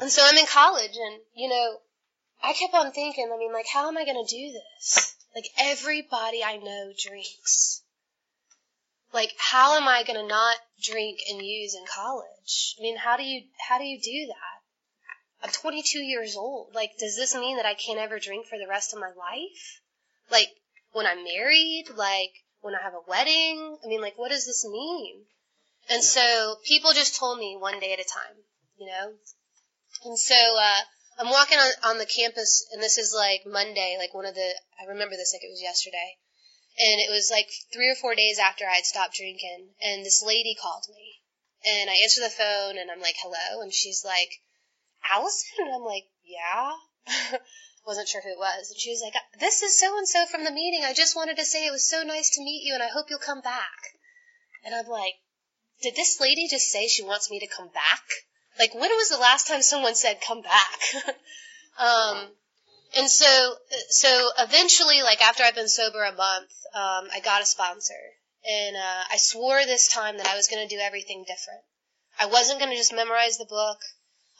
[0.00, 1.76] and so I'm in college, and you know,
[2.42, 5.14] I kept on thinking, I mean, like, how am I gonna do this?
[5.34, 7.81] Like everybody I know drinks.
[9.12, 12.74] Like, how am I gonna not drink and use in college?
[12.78, 15.46] I mean, how do you how do you do that?
[15.46, 16.74] I'm 22 years old.
[16.74, 19.80] Like, does this mean that I can't ever drink for the rest of my life?
[20.30, 20.48] Like,
[20.92, 21.86] when I'm married?
[21.94, 23.76] Like, when I have a wedding?
[23.84, 25.24] I mean, like, what does this mean?
[25.90, 28.36] And so people just told me one day at a time,
[28.78, 29.12] you know?
[30.04, 30.80] And so, uh,
[31.18, 34.54] I'm walking on, on the campus and this is like Monday, like one of the,
[34.80, 36.16] I remember this like it was yesterday.
[36.78, 40.22] And it was like three or four days after I had stopped drinking and this
[40.24, 41.20] lady called me.
[41.64, 43.62] And I answer the phone and I'm like, hello.
[43.62, 44.40] And she's like,
[45.10, 45.66] Allison?
[45.66, 46.72] And I'm like, yeah.
[47.86, 48.70] Wasn't sure who it was.
[48.70, 50.84] And she was like, this is so and so from the meeting.
[50.84, 53.06] I just wanted to say it was so nice to meet you and I hope
[53.10, 53.98] you'll come back.
[54.64, 55.14] And I'm like,
[55.82, 58.02] did this lady just say she wants me to come back?
[58.58, 60.80] Like, when was the last time someone said come back?
[61.78, 62.28] um,
[62.96, 63.54] and so,
[63.88, 68.00] so eventually, like after I've been sober a month, um, I got a sponsor.
[68.44, 71.62] And, uh, I swore this time that I was going to do everything different.
[72.18, 73.78] I wasn't going to just memorize the book.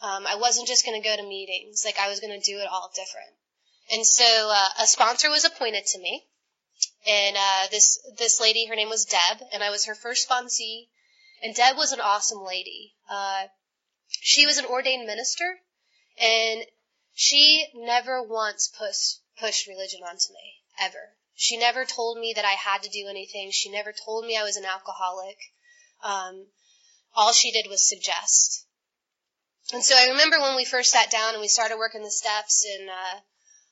[0.03, 1.83] Um, I wasn't just going to go to meetings.
[1.85, 3.31] Like I was going to do it all different.
[3.93, 6.25] And so uh, a sponsor was appointed to me,
[7.07, 10.88] and uh, this this lady, her name was Deb, and I was her first sponsee.
[11.43, 12.95] And Deb was an awesome lady.
[13.11, 13.45] Uh,
[14.09, 15.59] she was an ordained minister,
[16.21, 16.65] and
[17.14, 21.16] she never once pushed pushed religion onto me ever.
[21.35, 23.51] She never told me that I had to do anything.
[23.51, 25.38] She never told me I was an alcoholic.
[26.03, 26.46] Um,
[27.14, 28.66] all she did was suggest.
[29.72, 32.66] And so I remember when we first sat down and we started working the steps
[32.79, 33.20] and, uh,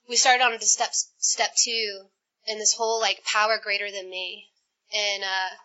[0.08, 2.08] we started on to step, step two
[2.48, 4.48] and this whole like power greater than me.
[4.92, 5.56] And, uh,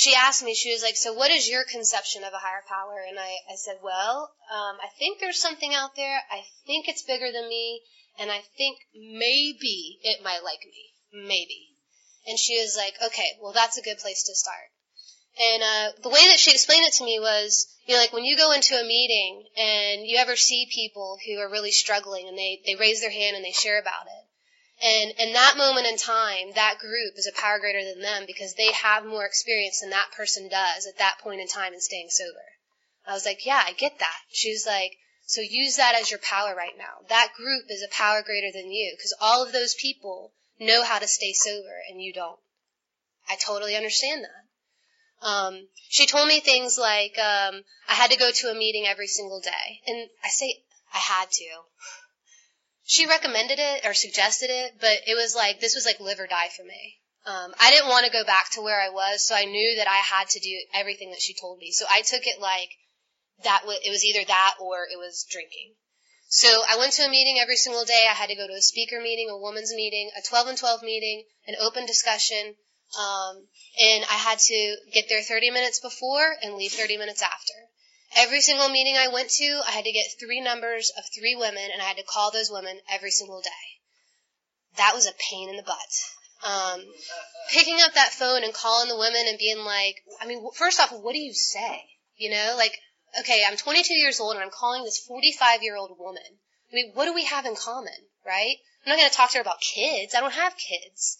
[0.00, 3.04] she asked me, she was like, so what is your conception of a higher power?
[3.06, 6.22] And I, I said, well, um, I think there's something out there.
[6.32, 7.82] I think it's bigger than me.
[8.18, 11.28] And I think maybe it might like me.
[11.28, 11.76] Maybe.
[12.26, 14.72] And she was like, okay, well, that's a good place to start.
[15.38, 18.24] And uh, the way that she explained it to me was, you know, like when
[18.24, 22.38] you go into a meeting and you ever see people who are really struggling and
[22.38, 24.29] they, they raise their hand and they share about it.
[24.82, 28.54] And in that moment in time, that group is a power greater than them because
[28.54, 32.08] they have more experience than that person does at that point in time in staying
[32.08, 32.44] sober.
[33.06, 34.18] I was like, yeah, I get that.
[34.30, 37.06] She was like, so use that as your power right now.
[37.08, 40.98] That group is a power greater than you because all of those people know how
[40.98, 42.38] to stay sober and you don't.
[43.28, 45.26] I totally understand that.
[45.26, 49.06] Um, she told me things like um, I had to go to a meeting every
[49.06, 50.62] single day, and I say
[50.94, 51.44] I had to.
[52.90, 56.26] She recommended it or suggested it, but it was like this was like live or
[56.26, 56.98] die for me.
[57.24, 59.86] Um, I didn't want to go back to where I was, so I knew that
[59.86, 61.70] I had to do everything that she told me.
[61.70, 62.70] So I took it like
[63.44, 63.60] that.
[63.60, 65.76] W- it was either that or it was drinking.
[66.30, 68.08] So I went to a meeting every single day.
[68.10, 70.82] I had to go to a speaker meeting, a woman's meeting, a 12 and 12
[70.82, 72.56] meeting, an open discussion,
[72.98, 73.46] um,
[73.78, 77.69] and I had to get there 30 minutes before and leave 30 minutes after.
[78.16, 81.70] Every single meeting I went to, I had to get three numbers of three women,
[81.72, 83.66] and I had to call those women every single day.
[84.76, 85.92] That was a pain in the butt.
[86.42, 86.80] Um,
[87.52, 90.92] picking up that phone and calling the women and being like, I mean, first off,
[90.92, 91.84] what do you say?
[92.16, 92.72] You know, like,
[93.20, 96.22] okay, I'm 22 years old and I'm calling this 45 year old woman.
[96.72, 97.92] I mean, what do we have in common,
[98.26, 98.56] right?
[98.84, 100.14] I'm not going to talk to her about kids.
[100.14, 101.18] I don't have kids.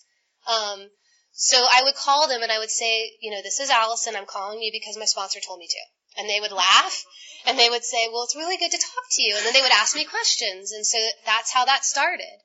[0.48, 0.88] Um,
[1.32, 4.16] so I would call them and I would say, you know, this is Allison.
[4.16, 5.99] I'm calling you because my sponsor told me to.
[6.18, 7.04] And they would laugh
[7.46, 9.36] and they would say, well, it's really good to talk to you.
[9.36, 10.72] And then they would ask me questions.
[10.72, 12.38] And so that's how that started.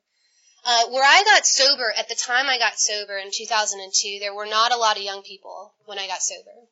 [0.64, 4.46] Uh, where I got sober, at the time I got sober in 2002, there were
[4.46, 6.66] not a lot of young people when I got sober.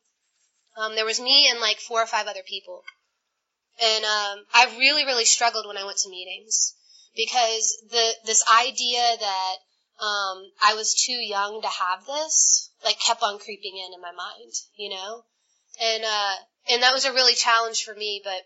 [0.77, 2.83] Um, there was me and like four or five other people.
[3.81, 6.75] And um, I really, really struggled when I went to meetings
[7.15, 9.55] because the this idea that
[9.99, 14.11] um, I was too young to have this, like kept on creeping in in my
[14.11, 15.23] mind, you know,
[15.81, 16.35] and uh,
[16.69, 18.21] and that was a really challenge for me.
[18.23, 18.41] But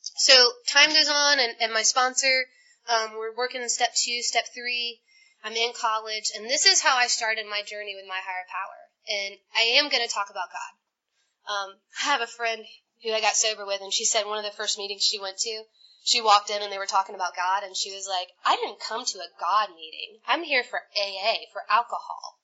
[0.00, 2.46] so time goes on, and, and my sponsor,
[2.88, 5.00] um, we're working in step two, step three.
[5.42, 8.80] I'm in college, and this is how I started my journey with my higher power.
[9.08, 10.72] And I am going to talk about God.
[11.50, 12.62] Um, I have a friend
[13.02, 15.38] who I got sober with, and she said one of the first meetings she went
[15.38, 15.64] to,
[16.02, 18.80] she walked in and they were talking about God, and she was like, I didn't
[18.80, 20.20] come to a God meeting.
[20.26, 22.38] I'm here for AA, for alcohol.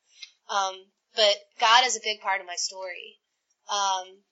[0.49, 3.19] Um, but God is a big part of my story.
[3.71, 4.23] Um,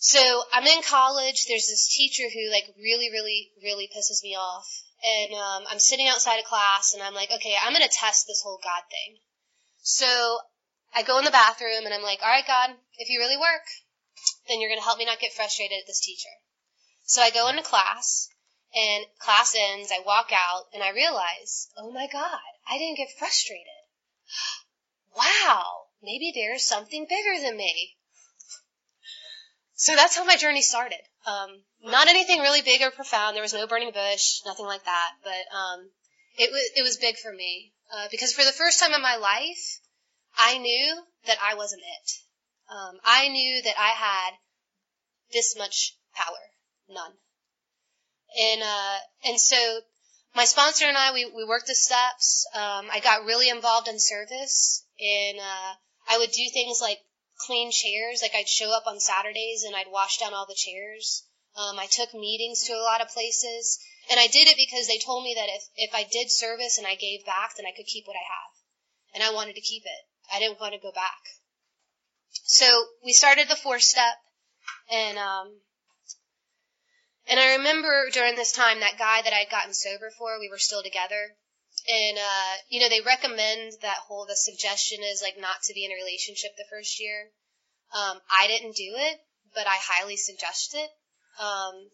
[0.00, 0.18] so
[0.52, 1.44] I'm in college.
[1.46, 4.66] There's this teacher who like really, really, really pisses me off.
[5.04, 8.42] And um, I'm sitting outside of class and I'm like, okay, I'm to test this
[8.42, 9.18] whole God thing.
[9.82, 10.38] So
[10.94, 13.68] I go in the bathroom and I'm like, all right, God, if you really work,
[14.48, 16.32] then you're to help me not get frustrated at this teacher.
[17.04, 18.28] So I go into class,
[18.74, 23.18] and class ends, I walk out, and I realize, oh my God, I didn't get
[23.18, 23.66] frustrated.
[25.16, 27.98] Wow, maybe there's something bigger than me.
[29.80, 31.00] So that's how my journey started.
[31.24, 33.34] Um, not anything really big or profound.
[33.34, 35.10] There was no burning bush, nothing like that.
[35.24, 35.88] But um,
[36.36, 39.16] it was it was big for me uh, because for the first time in my
[39.16, 39.80] life,
[40.36, 42.10] I knew that I wasn't it.
[42.70, 44.32] Um, I knew that I had
[45.32, 46.36] this much power
[46.90, 47.12] none.
[48.38, 49.56] And uh, and so
[50.36, 52.46] my sponsor and I we we worked the steps.
[52.54, 55.72] Um, I got really involved in service, and uh,
[56.06, 56.98] I would do things like
[57.46, 58.20] clean chairs.
[58.22, 61.24] Like I'd show up on Saturdays and I'd wash down all the chairs.
[61.56, 63.78] Um, I took meetings to a lot of places,
[64.10, 66.86] and I did it because they told me that if if I did service and
[66.86, 68.52] I gave back, then I could keep what I have,
[69.14, 70.02] and I wanted to keep it.
[70.32, 71.18] I didn't want to go back.
[72.44, 72.66] So
[73.04, 74.14] we started the four step,
[74.90, 75.60] and um,
[77.28, 80.58] and I remember during this time that guy that I'd gotten sober for, we were
[80.58, 81.36] still together.
[81.88, 85.84] And, uh, you know, they recommend that whole, the suggestion is like not to be
[85.84, 87.30] in a relationship the first year.
[87.94, 89.20] Um, I didn't do it,
[89.54, 90.90] but I highly suggest it.
[91.40, 91.90] Um,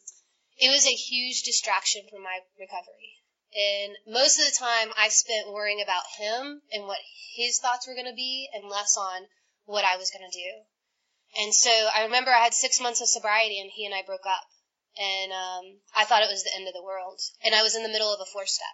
[0.59, 3.17] it was a huge distraction from my recovery.
[3.55, 6.99] And most of the time I spent worrying about him and what
[7.37, 9.29] his thoughts were going to be and less on
[9.65, 11.43] what I was going to do.
[11.43, 14.27] And so I remember I had six months of sobriety and he and I broke
[14.27, 14.45] up
[14.99, 17.21] and um, I thought it was the end of the world.
[17.45, 18.73] And I was in the middle of a four step.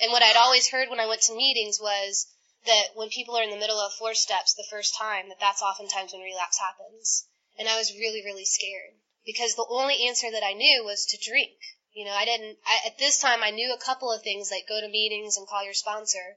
[0.00, 2.26] And what I'd always heard when I went to meetings was
[2.66, 5.62] that when people are in the middle of four steps the first time, that that's
[5.62, 7.26] oftentimes when relapse happens.
[7.58, 11.30] And I was really, really scared because the only answer that I knew was to
[11.30, 11.56] drink.
[11.92, 14.68] You know, I didn't, I, at this time I knew a couple of things like
[14.68, 16.36] go to meetings and call your sponsor,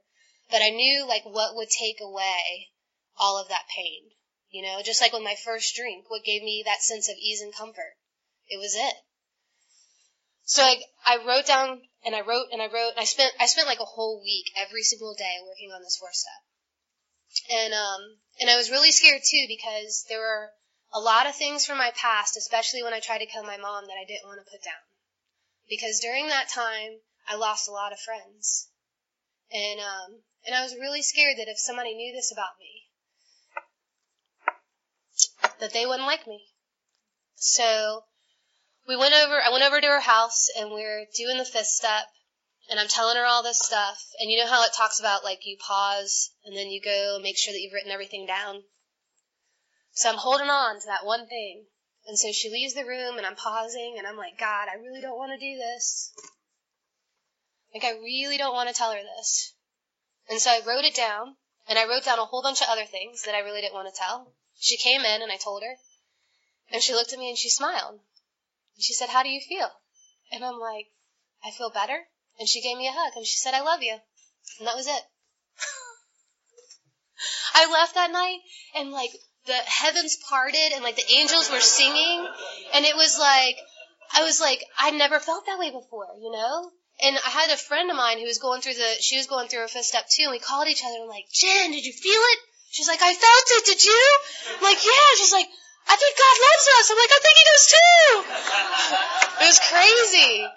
[0.49, 2.69] but I knew like what would take away
[3.17, 4.11] all of that pain.
[4.51, 7.41] You know, just like with my first drink, what gave me that sense of ease
[7.41, 7.93] and comfort.
[8.47, 8.95] It was it.
[10.43, 13.45] So I, I wrote down and I wrote and I wrote and I spent I
[13.45, 16.41] spent like a whole week every single day working on this four step.
[17.51, 18.01] And um
[18.39, 20.49] and I was really scared too because there were
[20.93, 23.85] a lot of things from my past, especially when I tried to kill my mom,
[23.85, 24.81] that I didn't want to put down.
[25.69, 26.97] Because during that time,
[27.27, 28.69] I lost a lot of friends.
[29.51, 32.89] And, um, and I was really scared that if somebody knew this about me,
[35.59, 36.41] that they wouldn't like me.
[37.35, 38.05] So
[38.89, 41.67] we went over, I went over to her house and we are doing the fifth
[41.67, 42.07] step
[42.71, 44.03] and I'm telling her all this stuff.
[44.19, 47.23] And you know how it talks about like you pause and then you go and
[47.23, 48.63] make sure that you've written everything down?
[49.91, 51.65] So I'm holding on to that one thing.
[52.07, 55.01] And so she leaves the room and I'm pausing and I'm like, God, I really
[55.01, 56.11] don't want to do this.
[57.71, 59.53] Like, I really don't want to tell her this.
[60.31, 61.35] And so I wrote it down
[61.67, 63.93] and I wrote down a whole bunch of other things that I really didn't want
[63.93, 64.33] to tell.
[64.57, 65.75] She came in and I told her
[66.71, 67.99] and she looked at me and she smiled.
[68.79, 69.67] And she said, How do you feel?
[70.31, 70.87] And I'm like,
[71.43, 71.99] I feel better.
[72.39, 73.91] And she gave me a hug and she said, I love you.
[74.57, 75.03] And that was it.
[77.55, 78.39] I left that night
[78.77, 79.11] and like
[79.47, 82.25] the heavens parted and like the angels were singing
[82.73, 83.57] and it was like
[84.15, 86.71] I was like I never felt that way before, you know?
[87.03, 89.49] And I had a friend of mine who was going through the she was going
[89.49, 91.91] through her fifth step too and we called each other and like, Jen, did you
[91.91, 92.39] feel it?
[92.71, 94.19] She's like, I felt it, did you?
[94.55, 95.17] I'm like, yeah.
[95.17, 95.49] She's like,
[95.87, 96.85] I think God loves us.
[96.89, 98.07] I'm like, I think he does too.
[99.43, 100.47] it was crazy.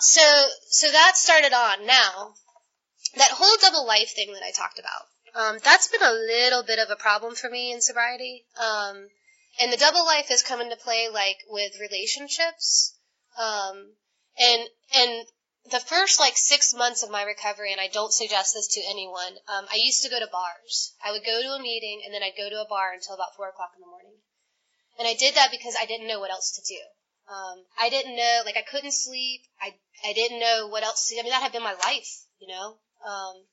[0.00, 1.86] So so that started on.
[1.86, 2.34] Now,
[3.16, 6.78] that whole double life thing that I talked about um, that's been a little bit
[6.78, 8.44] of a problem for me in sobriety.
[8.58, 9.08] Um,
[9.60, 12.94] and the double life has come into play like with relationships.
[13.38, 13.92] Um,
[14.38, 15.26] and, and
[15.70, 19.36] the first like six months of my recovery, and I don't suggest this to anyone,
[19.48, 20.94] um, I used to go to bars.
[21.04, 23.36] I would go to a meeting and then I'd go to a bar until about
[23.36, 24.16] four o'clock in the morning.
[24.98, 26.80] And I did that because I didn't know what else to do.
[27.28, 29.42] Um, I didn't know, like I couldn't sleep.
[29.60, 31.20] I, I didn't know what else to do.
[31.20, 32.78] I mean, that had been my life, you know?
[33.04, 33.44] Um,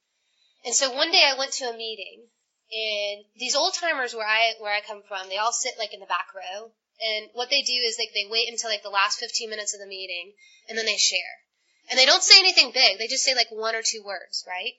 [0.66, 2.26] and so one day I went to a meeting,
[2.72, 6.00] and these old timers where I where I come from, they all sit like in
[6.00, 9.20] the back row, and what they do is like they wait until like the last
[9.20, 10.34] 15 minutes of the meeting,
[10.68, 11.45] and then they share.
[11.90, 14.74] And they don't say anything big; they just say like one or two words, right?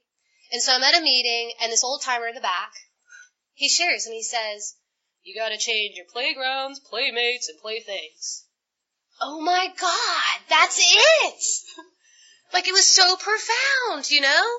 [0.53, 2.73] And so I'm at a meeting, and this old timer in the back,
[3.55, 4.77] he shares and he says,
[5.23, 8.47] "You got to change your playgrounds, playmates, and playthings."
[9.21, 11.43] Oh my God, that's it!
[12.53, 14.59] like it was so profound, you know?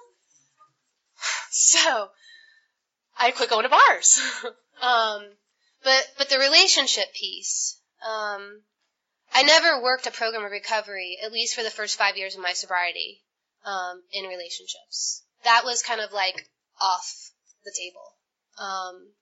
[1.52, 2.10] so
[3.18, 4.20] I quit going to bars.
[4.82, 5.38] um,
[5.84, 7.80] but but the relationship piece.
[8.08, 8.62] Um,
[9.34, 12.42] I never worked a program of recovery, at least for the first five years of
[12.42, 13.22] my sobriety,
[13.66, 15.24] um, in relationships.
[15.44, 16.50] That was kind of like
[16.82, 17.32] off
[17.64, 18.16] the table.
[18.58, 19.14] Um,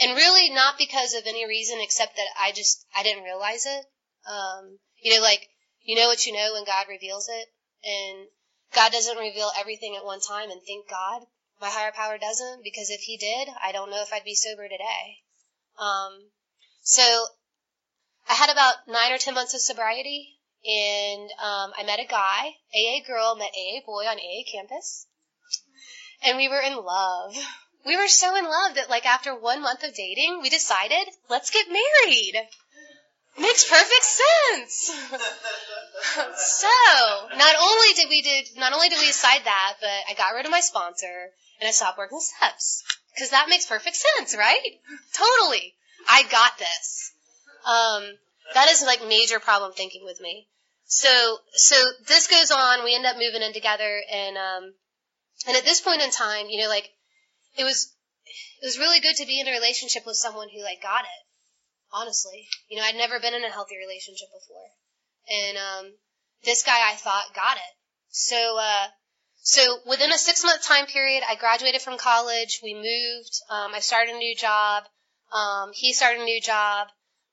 [0.00, 3.84] and really not because of any reason except that I just, I didn't realize it.
[4.26, 5.48] Um, you know, like,
[5.82, 7.48] you know what you know when God reveals it,
[7.84, 8.26] and
[8.74, 11.22] God doesn't reveal everything at one time, and thank God.
[11.60, 14.64] My higher power doesn't, because if he did, I don't know if I'd be sober
[14.64, 15.22] today.
[15.78, 16.30] Um,
[16.80, 17.26] so
[18.28, 22.54] I had about nine or ten months of sobriety, and um, I met a guy,
[22.74, 25.06] AA girl, met AA boy on AA campus,
[26.22, 27.36] and we were in love.
[27.84, 31.50] We were so in love that like after one month of dating, we decided, let's
[31.50, 32.34] get married.
[33.38, 34.90] Makes perfect sense.
[36.36, 36.68] so,
[37.36, 40.44] not only did we did not only did we decide that, but I got rid
[40.44, 44.60] of my sponsor and I stopped working steps because that makes perfect sense, right?
[45.14, 45.74] Totally.
[46.08, 47.11] I got this.
[47.66, 48.04] Um,
[48.54, 50.48] that is like major problem thinking with me.
[50.84, 52.84] So, so this goes on.
[52.84, 54.74] We end up moving in together, and um,
[55.46, 56.88] and at this point in time, you know, like
[57.56, 57.94] it was
[58.60, 61.22] it was really good to be in a relationship with someone who like got it
[61.92, 62.48] honestly.
[62.68, 64.68] You know, I'd never been in a healthy relationship before.
[65.28, 65.92] And, um,
[66.44, 67.72] this guy I thought got it.
[68.08, 68.86] So, uh,
[69.42, 72.60] so within a six month time period, I graduated from college.
[72.62, 73.34] We moved.
[73.48, 74.84] Um, I started a new job.
[75.32, 76.88] Um, he started a new job.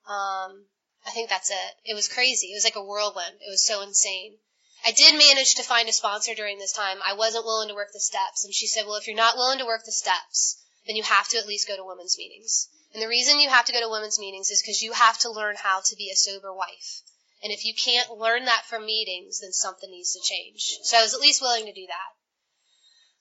[0.10, 0.66] Um,
[1.06, 1.72] I think that's it.
[1.86, 2.48] It was crazy.
[2.48, 3.38] It was like a whirlwind.
[3.46, 4.38] It was so insane.
[4.84, 6.98] I did manage to find a sponsor during this time.
[7.06, 8.44] I wasn't willing to work the steps.
[8.44, 11.28] And she said, well, if you're not willing to work the steps, then you have
[11.30, 12.70] to at least go to women's meetings.
[12.94, 15.30] And the reason you have to go to women's meetings is because you have to
[15.30, 17.02] learn how to be a sober wife.
[17.44, 20.80] And if you can't learn that from meetings, then something needs to change.
[20.84, 22.12] So I was at least willing to do that.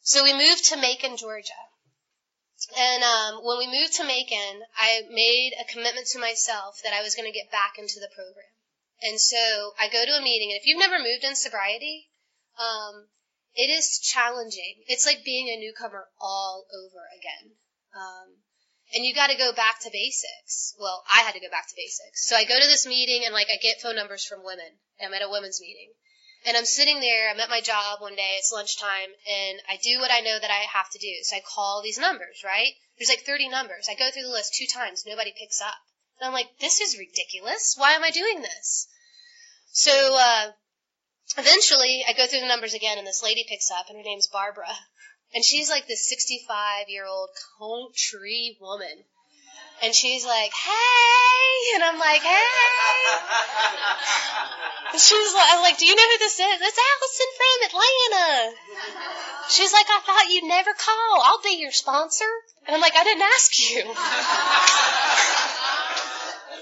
[0.01, 1.68] So we moved to Macon, Georgia.
[2.77, 7.03] And um, when we moved to Macon, I made a commitment to myself that I
[7.03, 8.51] was going to get back into the program.
[9.03, 12.11] And so I go to a meeting, and if you've never moved in sobriety,
[12.59, 13.07] um,
[13.55, 14.83] it is challenging.
[14.87, 17.55] It's like being a newcomer all over again.
[17.95, 18.43] Um,
[18.95, 20.75] and you got to go back to basics.
[20.81, 22.27] Well, I had to go back to basics.
[22.27, 24.83] So I go to this meeting and like I get phone numbers from women.
[25.03, 25.93] I'm at a women's meeting.
[26.47, 29.99] And I'm sitting there, I'm at my job one day, it's lunchtime, and I do
[29.99, 31.13] what I know that I have to do.
[31.23, 32.73] So I call these numbers, right?
[32.97, 33.89] There's like 30 numbers.
[33.91, 35.05] I go through the list two times.
[35.07, 35.75] Nobody picks up.
[36.21, 37.75] And I'm like, this is ridiculous.
[37.77, 38.89] Why am I doing this?
[39.73, 40.51] So, uh,
[41.37, 44.29] eventually I go through the numbers again and this lady picks up and her name's
[44.29, 44.71] Barbara.
[45.35, 47.29] And she's like this 65 year old
[47.59, 49.05] country woman.
[49.83, 51.75] And she's like, hey!
[51.75, 52.68] And I'm like, hey!
[54.99, 56.61] She's like, I'm like, do you know who this is?
[56.61, 58.57] It's Allison from Atlanta.
[59.49, 61.23] She's like, I thought you'd never call.
[61.25, 62.29] I'll be your sponsor.
[62.67, 63.83] And I'm like, I didn't ask you.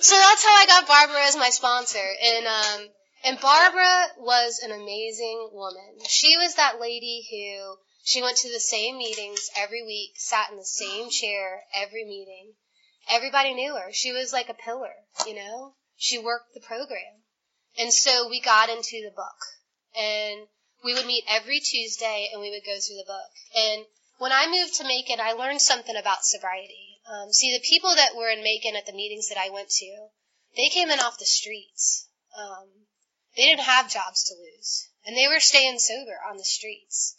[0.01, 2.05] so that's how I got Barbara as my sponsor.
[2.23, 2.89] And, um,
[3.25, 5.99] and Barbara was an amazing woman.
[6.07, 10.57] She was that lady who, she went to the same meetings every week, sat in
[10.57, 12.53] the same chair every meeting.
[13.11, 13.93] Everybody knew her.
[13.93, 14.93] She was like a pillar,
[15.27, 15.75] you know?
[15.97, 17.25] She worked the program.
[17.79, 19.37] And so we got into the book.
[19.95, 20.47] And
[20.85, 23.31] we would meet every Tuesday and we would go through the book.
[23.57, 23.87] And
[24.19, 26.99] when I moved to Macon, I learned something about sobriety.
[27.07, 30.09] Um, see, the people that were in Macon at the meetings that I went to,
[30.57, 32.09] they came in off the streets.
[32.37, 32.69] Um,
[33.37, 37.15] they didn't have jobs to lose, and they were staying sober on the streets.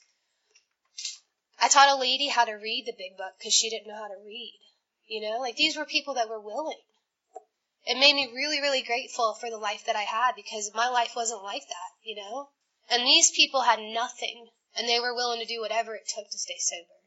[1.60, 4.08] I taught a lady how to read the big book because she didn't know how
[4.08, 4.60] to read.
[5.08, 6.82] You know, like these were people that were willing.
[7.90, 11.14] It made me really, really grateful for the life that I had because my life
[11.16, 12.50] wasn't like that, you know?
[12.90, 16.38] And these people had nothing and they were willing to do whatever it took to
[16.38, 17.00] stay sober.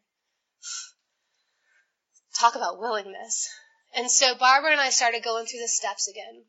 [2.41, 3.47] Talk about willingness.
[3.95, 6.45] And so Barbara and I started going through the steps again.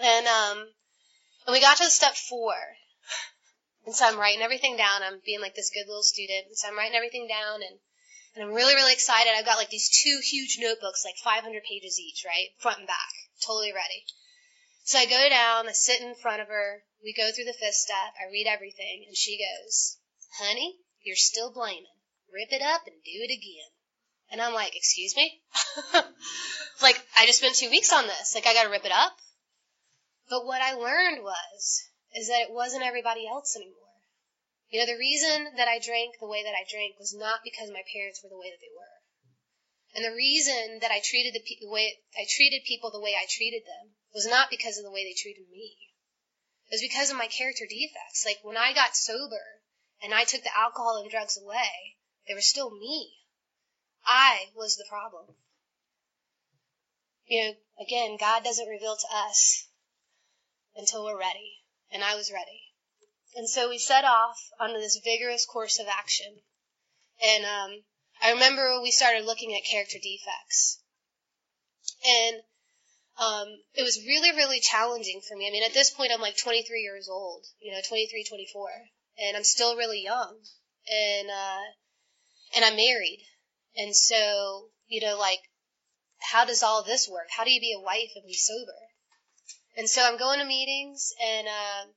[0.00, 0.68] And um
[1.46, 2.54] and we got to step four.
[3.84, 5.02] And so I'm writing everything down.
[5.02, 6.46] I'm being like this good little student.
[6.46, 7.80] And so I'm writing everything down and,
[8.34, 9.32] and I'm really, really excited.
[9.36, 12.54] I've got like these two huge notebooks, like 500 pages each, right?
[12.60, 13.12] Front and back.
[13.46, 14.04] Totally ready.
[14.84, 16.82] So I go down, I sit in front of her.
[17.02, 18.14] We go through the fifth step.
[18.20, 19.98] I read everything and she goes,
[20.38, 21.86] honey, you're still blaming.
[22.32, 23.70] Rip it up and do it again.
[24.30, 25.42] And I'm like, excuse me?
[26.82, 28.34] like, I just spent two weeks on this.
[28.34, 29.12] Like, I gotta rip it up?
[30.30, 31.82] But what I learned was,
[32.14, 33.76] is that it wasn't everybody else anymore.
[34.70, 37.68] You know, the reason that I drank the way that I drank was not because
[37.68, 38.91] my parents were the way that they were.
[39.94, 43.26] And the reason that I treated the, the way I treated people the way I
[43.28, 45.76] treated them was not because of the way they treated me.
[46.70, 48.24] It was because of my character defects.
[48.24, 49.60] Like when I got sober
[50.02, 53.12] and I took the alcohol and drugs away, they were still me.
[54.06, 55.36] I was the problem.
[57.26, 59.68] You know, again, God doesn't reveal to us
[60.74, 61.58] until we're ready.
[61.90, 62.72] And I was ready.
[63.34, 66.40] And so we set off on this vigorous course of action.
[67.22, 67.84] And um,
[68.22, 70.78] I remember we started looking at character defects.
[72.06, 72.36] And
[73.18, 75.48] um, it was really, really challenging for me.
[75.48, 78.68] I mean, at this point, I'm like 23 years old, you know, 23, 24,
[79.18, 80.38] and I'm still really young.
[80.88, 81.64] And, uh,
[82.54, 83.24] and I'm married.
[83.76, 85.40] And so, you know, like,
[86.20, 87.26] how does all this work?
[87.36, 88.78] How do you be a wife and be sober?
[89.76, 91.90] And so I'm going to meetings and, uh,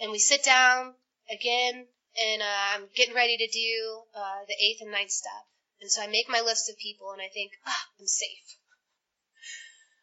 [0.00, 0.94] and we sit down
[1.30, 1.86] again
[2.20, 5.46] and, uh, I'm getting ready to do, uh, the eighth and ninth step.
[5.80, 8.58] And so I make my list of people and I think, ah, I'm safe.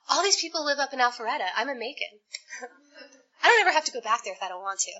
[0.09, 1.47] All these people live up in Alpharetta.
[1.55, 2.19] I'm in Macon.
[3.43, 4.91] I don't ever have to go back there if I don't want to.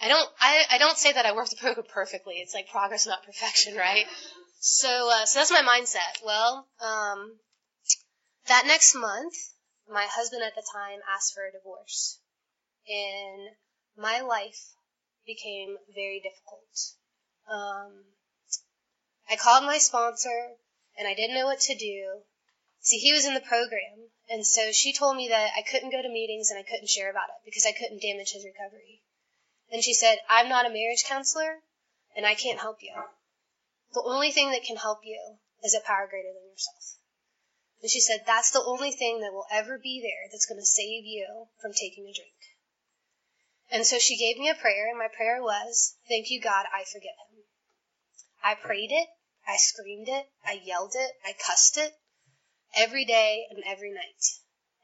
[0.00, 2.34] I don't, I, I don't say that I work the program perfectly.
[2.36, 4.06] It's like progress, not perfection, right?
[4.60, 6.24] So, uh, so that's my mindset.
[6.24, 7.38] Well, um,
[8.46, 9.34] that next month,
[9.90, 12.20] my husband at the time asked for a divorce.
[12.88, 13.48] And
[13.96, 14.58] my life
[15.26, 16.94] became very difficult.
[17.50, 18.04] Um,
[19.30, 20.56] I called my sponsor
[20.96, 22.22] and I didn't know what to do.
[22.80, 26.00] See, he was in the program, and so she told me that I couldn't go
[26.00, 29.02] to meetings and I couldn't share about it because I couldn't damage his recovery.
[29.70, 31.60] And she said, I'm not a marriage counselor
[32.16, 32.94] and I can't help you.
[33.92, 36.98] The only thing that can help you is a power greater than yourself.
[37.82, 40.66] And she said, that's the only thing that will ever be there that's going to
[40.66, 42.34] save you from taking a drink.
[43.70, 46.84] And so she gave me a prayer, and my prayer was, Thank you, God, I
[46.84, 47.44] forgive him.
[48.42, 49.08] I prayed it,
[49.48, 51.98] I screamed it, I yelled it, I cussed it
[52.76, 54.24] every day and every night.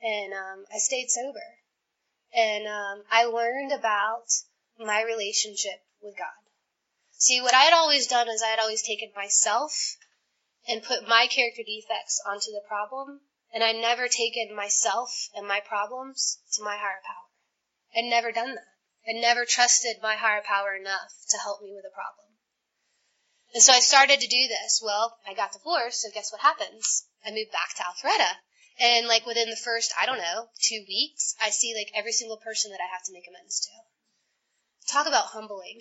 [0.01, 1.59] And um, I stayed sober.
[2.35, 4.25] And um, I learned about
[4.79, 6.33] my relationship with God.
[7.13, 9.97] See, what I had always done is I had always taken myself
[10.67, 13.21] and put my character defects onto the problem,
[13.53, 17.29] and I'd never taken myself and my problems to my higher power.
[17.95, 18.67] I'd never done that.
[19.07, 22.34] I'd never trusted my higher power enough to help me with a problem.
[23.55, 24.83] And so I started to do this.
[24.85, 27.07] Well, I got divorced, so guess what happens?
[27.25, 28.33] I moved back to Alpharetta.
[28.81, 32.37] And like within the first, I don't know, two weeks, I see like every single
[32.39, 34.93] person that I have to make amends to.
[34.93, 35.81] Talk about humbling.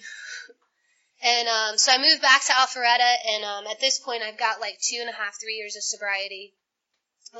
[1.23, 4.59] And um, so I moved back to Alpharetta, and um, at this point, I've got
[4.59, 6.53] like two and a half, three years of sobriety,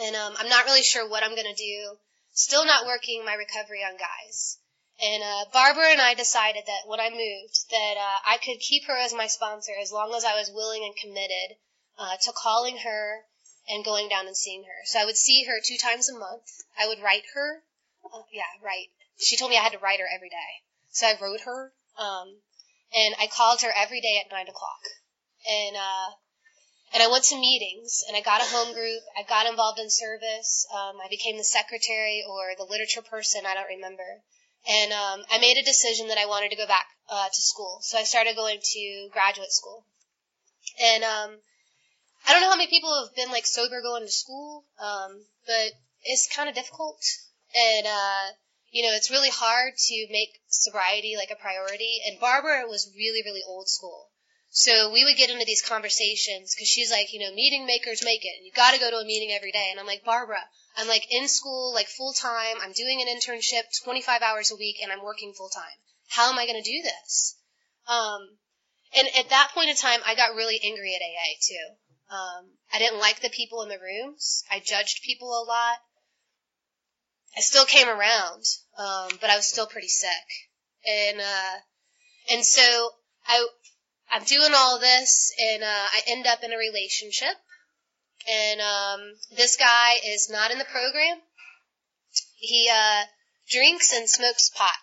[0.02, 1.98] and um, I'm not really sure what I'm gonna do.
[2.32, 4.58] Still not working my recovery on guys.
[5.02, 8.86] And uh, Barbara and I decided that when I moved, that uh, I could keep
[8.86, 11.58] her as my sponsor as long as I was willing and committed
[11.98, 13.26] uh, to calling her
[13.68, 14.80] and going down and seeing her.
[14.86, 16.46] So I would see her two times a month.
[16.78, 17.64] I would write her.
[18.06, 18.90] Uh, yeah, write.
[19.18, 20.52] She told me I had to write her every day.
[20.92, 21.74] So I wrote her.
[21.98, 22.38] Um,
[22.96, 24.82] and I called her every day at nine o'clock.
[25.50, 26.10] And, uh,
[26.94, 29.02] and I went to meetings and I got a home group.
[29.18, 30.68] I got involved in service.
[30.72, 33.46] Um, I became the secretary or the literature person.
[33.46, 34.22] I don't remember.
[34.68, 37.80] And, um, I made a decision that I wanted to go back, uh, to school.
[37.82, 39.86] So I started going to graduate school.
[40.82, 41.38] And, um,
[42.26, 45.74] I don't know how many people have been like sober going to school, um, but
[46.04, 47.04] it's kind of difficult,
[47.54, 48.32] and uh,
[48.72, 52.00] you know it's really hard to make sobriety like a priority.
[52.08, 54.10] And Barbara was really really old school,
[54.50, 58.24] so we would get into these conversations because she's like, you know, meeting makers make
[58.24, 59.68] it, and you got to go to a meeting every day.
[59.72, 60.44] And I'm like, Barbara,
[60.78, 62.58] I'm like in school like full time.
[62.62, 65.78] I'm doing an internship 25 hours a week, and I'm working full time.
[66.10, 67.36] How am I going to do this?
[67.88, 68.38] Um,
[68.96, 72.16] and at that point in time, I got really angry at AA too.
[72.16, 74.44] Um, I didn't like the people in the rooms.
[74.52, 75.78] I judged people a lot.
[77.36, 78.44] I still came around,
[78.78, 80.10] um, but I was still pretty sick.
[80.88, 81.56] And, uh,
[82.32, 82.92] and so
[83.26, 83.48] I,
[84.12, 87.36] I'm doing all this and, uh, I end up in a relationship.
[88.30, 91.22] And, um, this guy is not in the program.
[92.36, 93.06] He, uh,
[93.50, 94.78] drinks and smokes pot.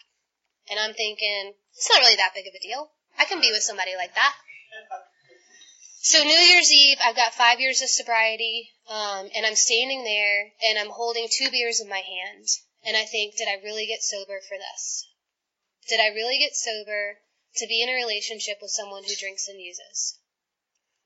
[0.71, 2.91] And I'm thinking, it's not really that big of a deal.
[3.19, 4.35] I can be with somebody like that.
[6.03, 10.53] So New Year's Eve, I've got five years of sobriety, um, and I'm standing there,
[10.65, 12.47] and I'm holding two beers in my hand,
[12.87, 15.07] and I think, did I really get sober for this?
[15.89, 17.19] Did I really get sober
[17.57, 20.19] to be in a relationship with someone who drinks and uses?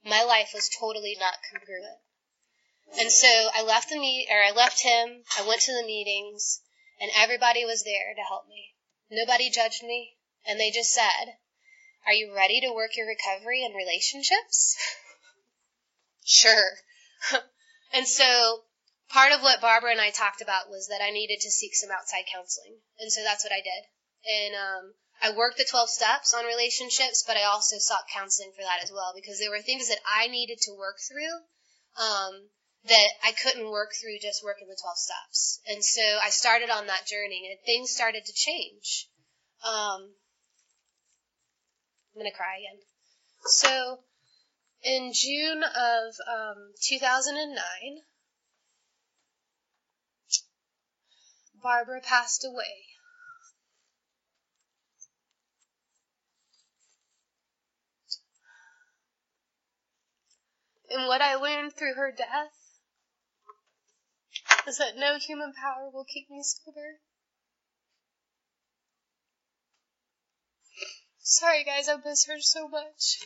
[0.05, 1.99] My life was totally not congruent.
[2.99, 6.61] And so I left the meet, or I left him, I went to the meetings,
[7.01, 8.75] and everybody was there to help me.
[9.11, 10.17] Nobody judged me,
[10.47, 11.37] and they just said,
[12.07, 14.77] are you ready to work your recovery and relationships?
[16.25, 16.79] sure.
[17.93, 18.65] and so
[19.09, 21.91] part of what Barbara and I talked about was that I needed to seek some
[21.91, 22.77] outside counseling.
[23.01, 23.83] And so that's what I did.
[24.27, 28.63] And um, I worked the 12 steps on relationships, but I also sought counseling for
[28.63, 31.41] that as well because there were things that I needed to work through
[31.97, 32.51] um,
[32.87, 35.61] that I couldn't work through just working the 12 steps.
[35.67, 39.09] And so I started on that journey and things started to change.
[39.65, 40.13] Um,
[42.15, 42.81] I'm going to cry again.
[43.47, 43.99] So,
[44.83, 47.57] in June of um, 2009,
[51.63, 52.85] Barbara passed away.
[60.91, 62.54] And what I learned through her death
[64.67, 67.01] is that no human power will keep me sober.
[71.19, 73.19] Sorry, guys, I miss her so much.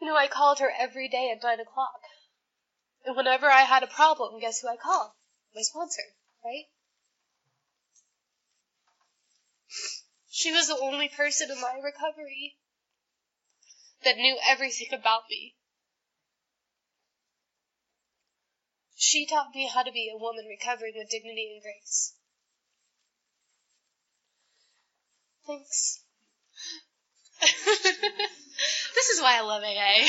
[0.00, 2.00] You know, I called her every day at 9 o'clock.
[3.04, 5.12] And whenever I had a problem, guess who I called?
[5.54, 6.02] My sponsor,
[6.44, 6.66] right?
[10.28, 12.58] She was the only person in my recovery
[14.04, 15.55] that knew everything about me.
[18.98, 22.14] She taught me how to be a woman recovering with dignity and grace.
[25.46, 26.02] Thanks.
[27.42, 30.00] this is why I love AA.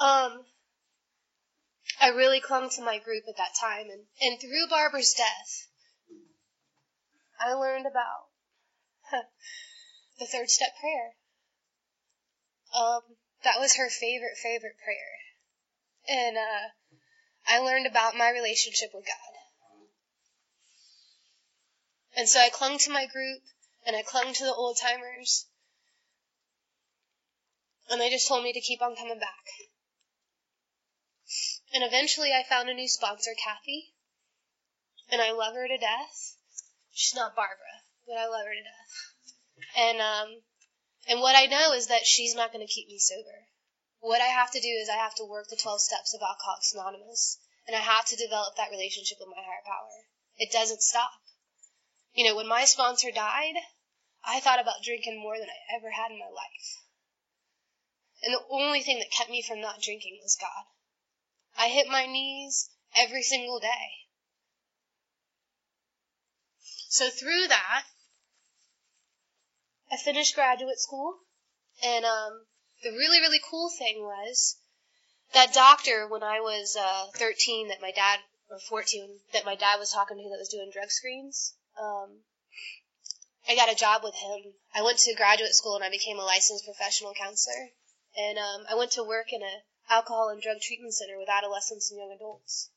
[0.04, 0.44] um,
[2.00, 5.68] I really clung to my group at that time, and, and through Barbara's death,
[7.40, 8.30] I learned about
[10.18, 11.14] the third step prayer.
[12.76, 13.02] Um,
[13.44, 15.14] that was her favorite, favorite prayer.
[16.08, 16.68] And, uh,
[17.46, 19.34] I learned about my relationship with God.
[22.16, 23.42] And so I clung to my group
[23.86, 25.46] and I clung to the old timers.
[27.90, 29.44] And they just told me to keep on coming back.
[31.72, 33.92] And eventually I found a new sponsor, Kathy.
[35.10, 36.36] And I love her to death.
[36.92, 38.94] She's not Barbara, but I love her to death.
[39.76, 40.42] And um
[41.08, 43.48] and what I know is that she's not going to keep me sober.
[44.00, 46.72] What I have to do is I have to work the 12 steps of Alcoholics
[46.72, 50.04] Anonymous and I have to develop that relationship with my higher power.
[50.36, 51.12] It doesn't stop.
[52.12, 53.54] You know, when my sponsor died,
[54.24, 56.82] I thought about drinking more than I ever had in my life.
[58.22, 60.64] And the only thing that kept me from not drinking was God.
[61.56, 64.04] I hit my knees every single day.
[66.88, 67.84] So through that,
[69.92, 71.18] I finished graduate school,
[71.82, 72.46] and um,
[72.82, 74.56] the really really cool thing was
[75.32, 78.20] that doctor when I was uh, 13 that my dad
[78.50, 81.54] or 14 that my dad was talking to that was doing drug screens.
[81.80, 82.20] Um,
[83.48, 84.54] I got a job with him.
[84.74, 87.70] I went to graduate school and I became a licensed professional counselor.
[88.16, 91.90] And um, I went to work in a alcohol and drug treatment center with adolescents
[91.90, 92.70] and young adults.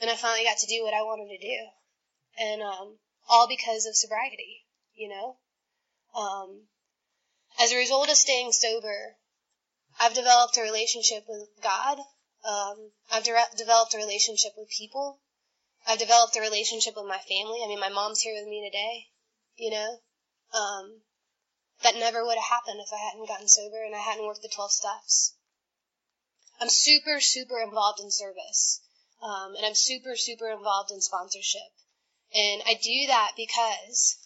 [0.00, 1.58] And I finally got to do what I wanted to do.
[2.38, 5.38] And um, all because of sobriety, you know?
[6.14, 6.68] Um,
[7.58, 9.16] as a result of staying sober,
[10.00, 11.98] I've developed a relationship with God.
[12.44, 15.20] Um, I've de- developed a relationship with people.
[15.86, 17.62] I've developed a relationship with my family.
[17.64, 19.06] I mean, my mom's here with me today,
[19.56, 19.98] you know?
[20.52, 21.02] Um,
[21.82, 24.48] that never would have happened if I hadn't gotten sober and I hadn't worked the
[24.48, 25.34] 12 steps.
[26.60, 28.80] I'm super, super involved in service.
[29.22, 31.70] Um, and I'm super, super involved in sponsorship.
[32.34, 34.16] And I do that because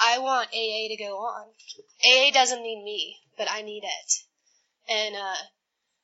[0.00, 1.48] I want AA to go on.
[2.04, 4.12] AA doesn't need me, but I need it.
[4.88, 5.42] And, uh,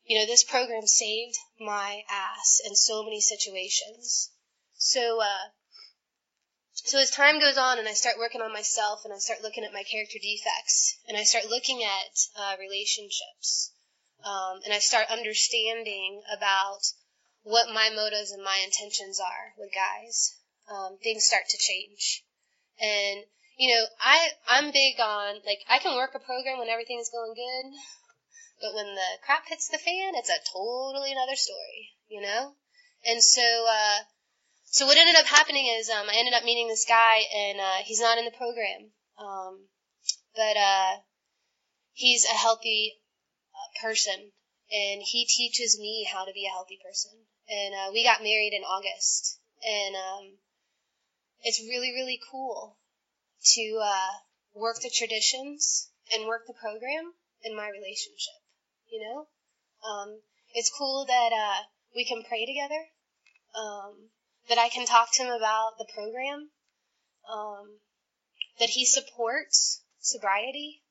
[0.04, 4.30] you know, this program saved my ass in so many situations.
[4.74, 5.48] So, uh,
[6.74, 9.64] so as time goes on and I start working on myself and I start looking
[9.64, 13.72] at my character defects and I start looking at uh, relationships
[14.24, 16.80] um, and I start understanding about
[17.42, 20.34] what my motives and my intentions are with guys,
[20.68, 22.24] um, things start to change.
[22.80, 23.24] And
[23.56, 27.34] you know, I I'm big on like I can work a program when everything's going
[27.34, 27.78] good,
[28.60, 32.54] but when the crap hits the fan, it's a totally another story, you know?
[33.06, 33.98] And so, uh,
[34.64, 37.84] so what ended up happening is, um, I ended up meeting this guy and, uh,
[37.84, 38.90] he's not in the program.
[39.18, 39.68] Um,
[40.34, 40.96] but, uh,
[41.92, 42.94] he's a healthy
[43.52, 44.32] uh, person
[44.72, 47.12] and he teaches me how to be a healthy person.
[47.48, 50.38] And, uh, we got married in August and, um,
[51.42, 52.78] it's really, really cool
[53.44, 54.12] to, uh,
[54.54, 58.44] work the traditions and work the program in my relationship
[58.94, 59.26] you know?
[59.82, 60.20] Um,
[60.54, 61.62] it's cool that, uh,
[61.94, 62.88] we can pray together,
[63.54, 64.10] um,
[64.48, 66.50] that I can talk to him about the program,
[67.28, 67.80] um,
[68.58, 70.82] that he supports sobriety,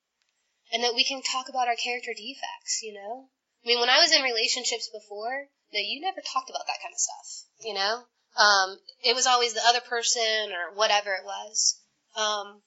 [0.72, 3.30] and that we can talk about our character defects, you know?
[3.64, 6.93] I mean, when I was in relationships before, no, you never talked about that kind
[6.93, 8.04] of stuff, you know?
[8.36, 11.80] Um, it was always the other person or whatever it was.
[12.16, 12.61] Um,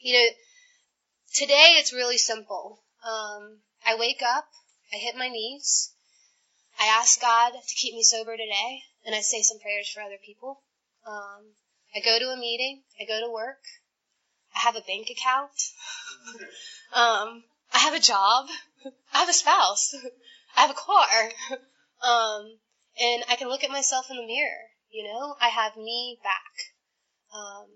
[0.00, 0.28] you know,
[1.34, 2.82] today it's really simple.
[3.04, 4.48] Um, I wake up,
[4.92, 5.92] I hit my knees,
[6.78, 10.18] I ask God to keep me sober today, and I say some prayers for other
[10.24, 10.62] people.
[11.06, 11.54] Um,
[11.94, 13.60] I go to a meeting, I go to work,
[14.54, 15.52] I have a bank account,
[16.94, 18.46] um, I have a job,
[19.12, 19.94] I have a spouse,
[20.56, 21.30] I have a car,
[22.02, 22.58] um,
[23.00, 24.70] and I can look at myself in the mirror.
[24.90, 27.36] You know, I have me back.
[27.36, 27.66] Um,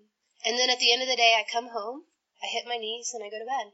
[0.45, 2.05] and then at the end of the day, I come home,
[2.43, 3.73] I hit my knees, and I go to bed.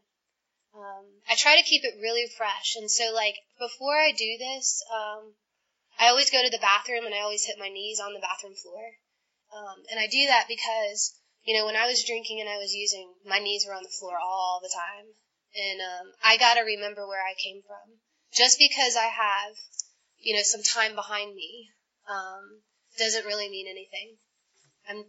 [0.75, 4.83] Um, I try to keep it really fresh, and so like before I do this,
[4.91, 5.35] um,
[5.99, 8.55] I always go to the bathroom and I always hit my knees on the bathroom
[8.57, 8.83] floor,
[9.55, 12.75] um, and I do that because you know when I was drinking and I was
[12.75, 15.07] using, my knees were on the floor all the time,
[15.55, 18.03] and um, I got to remember where I came from.
[18.35, 19.55] Just because I have,
[20.19, 21.71] you know, some time behind me,
[22.11, 22.63] um,
[22.99, 24.19] doesn't really mean anything.
[24.89, 25.05] I'm,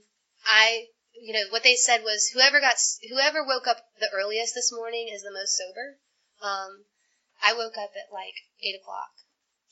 [0.46, 0.86] I
[1.22, 2.76] you know, what they said was whoever got,
[3.10, 5.98] whoever woke up the earliest this morning is the most sober.
[6.42, 6.86] Um,
[7.44, 9.12] I woke up at like eight o'clock,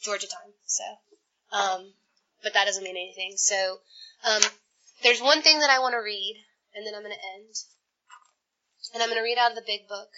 [0.01, 0.53] Georgia time.
[0.65, 0.83] So,
[1.51, 1.93] um,
[2.41, 3.33] but that doesn't mean anything.
[3.37, 3.79] So,
[4.23, 4.41] um,
[5.03, 7.55] there's one thing that I want to read, and then I'm going to end.
[8.93, 10.11] And I'm going to read out of the big book.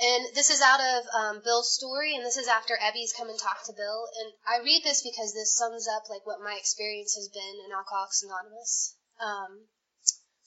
[0.00, 3.38] And this is out of um, Bill's story, and this is after Ebby's come and
[3.38, 4.06] talked to Bill.
[4.20, 7.74] And I read this because this sums up like what my experience has been in
[7.74, 8.94] Alcoholics Anonymous.
[9.18, 9.66] Um,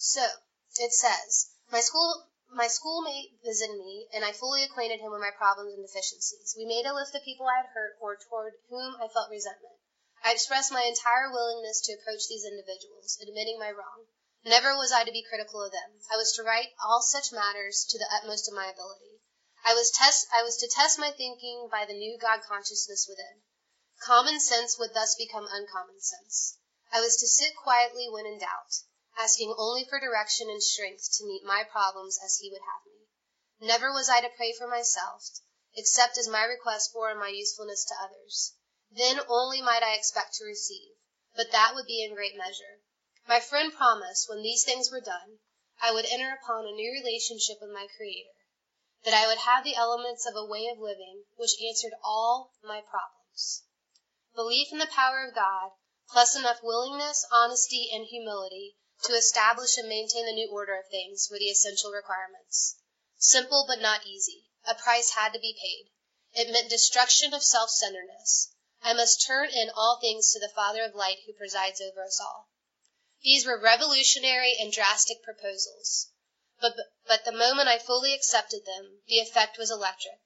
[0.04, 0.26] so,
[0.78, 5.30] it says, my school my schoolmate visited me, and I fully acquainted him with my
[5.30, 6.56] problems and deficiencies.
[6.58, 9.78] We made a list of people I had hurt or toward whom I felt resentment.
[10.24, 14.08] I expressed my entire willingness to approach these individuals, admitting my wrong.
[14.44, 16.02] Never was I to be critical of them.
[16.12, 19.22] I was to right all such matters to the utmost of my ability.
[19.64, 23.44] I was test I was to test my thinking by the new God consciousness within.
[24.04, 26.58] Common sense would thus become uncommon sense.
[26.92, 28.82] I was to sit quietly when in doubt
[29.22, 33.06] asking only for direction and strength to meet my problems as he would have me.
[33.68, 35.30] Never was I to pray for myself,
[35.76, 38.56] except as my request bore my usefulness to others.
[38.90, 40.96] Then only might I expect to receive,
[41.36, 42.82] but that would be in great measure.
[43.28, 45.38] My friend promised, when these things were done,
[45.80, 48.34] I would enter upon a new relationship with my Creator,
[49.06, 52.82] that I would have the elements of a way of living which answered all my
[52.82, 53.66] problems.
[54.34, 55.74] Belief in the power of God,
[56.10, 61.28] plus enough willingness, honesty, and humility to establish and maintain the new order of things
[61.32, 62.78] were the essential requirements.
[63.18, 64.46] Simple but not easy.
[64.66, 65.92] A price had to be paid.
[66.34, 68.54] It meant destruction of self-centeredness.
[68.82, 72.20] I must turn in all things to the Father of light who presides over us
[72.20, 72.50] all.
[73.22, 76.08] These were revolutionary and drastic proposals.
[76.60, 76.74] But,
[77.06, 80.20] but the moment I fully accepted them, the effect was electric.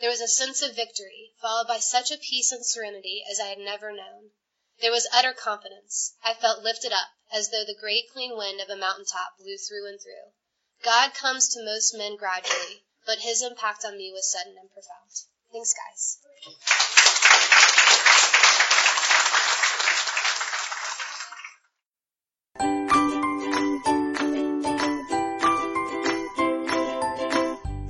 [0.00, 3.46] There was a sense of victory, followed by such a peace and serenity as I
[3.46, 4.32] had never known.
[4.80, 6.16] There was utter confidence.
[6.22, 9.56] I felt lifted up, as though the great clean wind of a mountain top blew
[9.56, 10.32] through and through.
[10.82, 15.10] God comes to most men gradually, but his impact on me was sudden and profound.
[15.52, 16.18] Thanks, guys.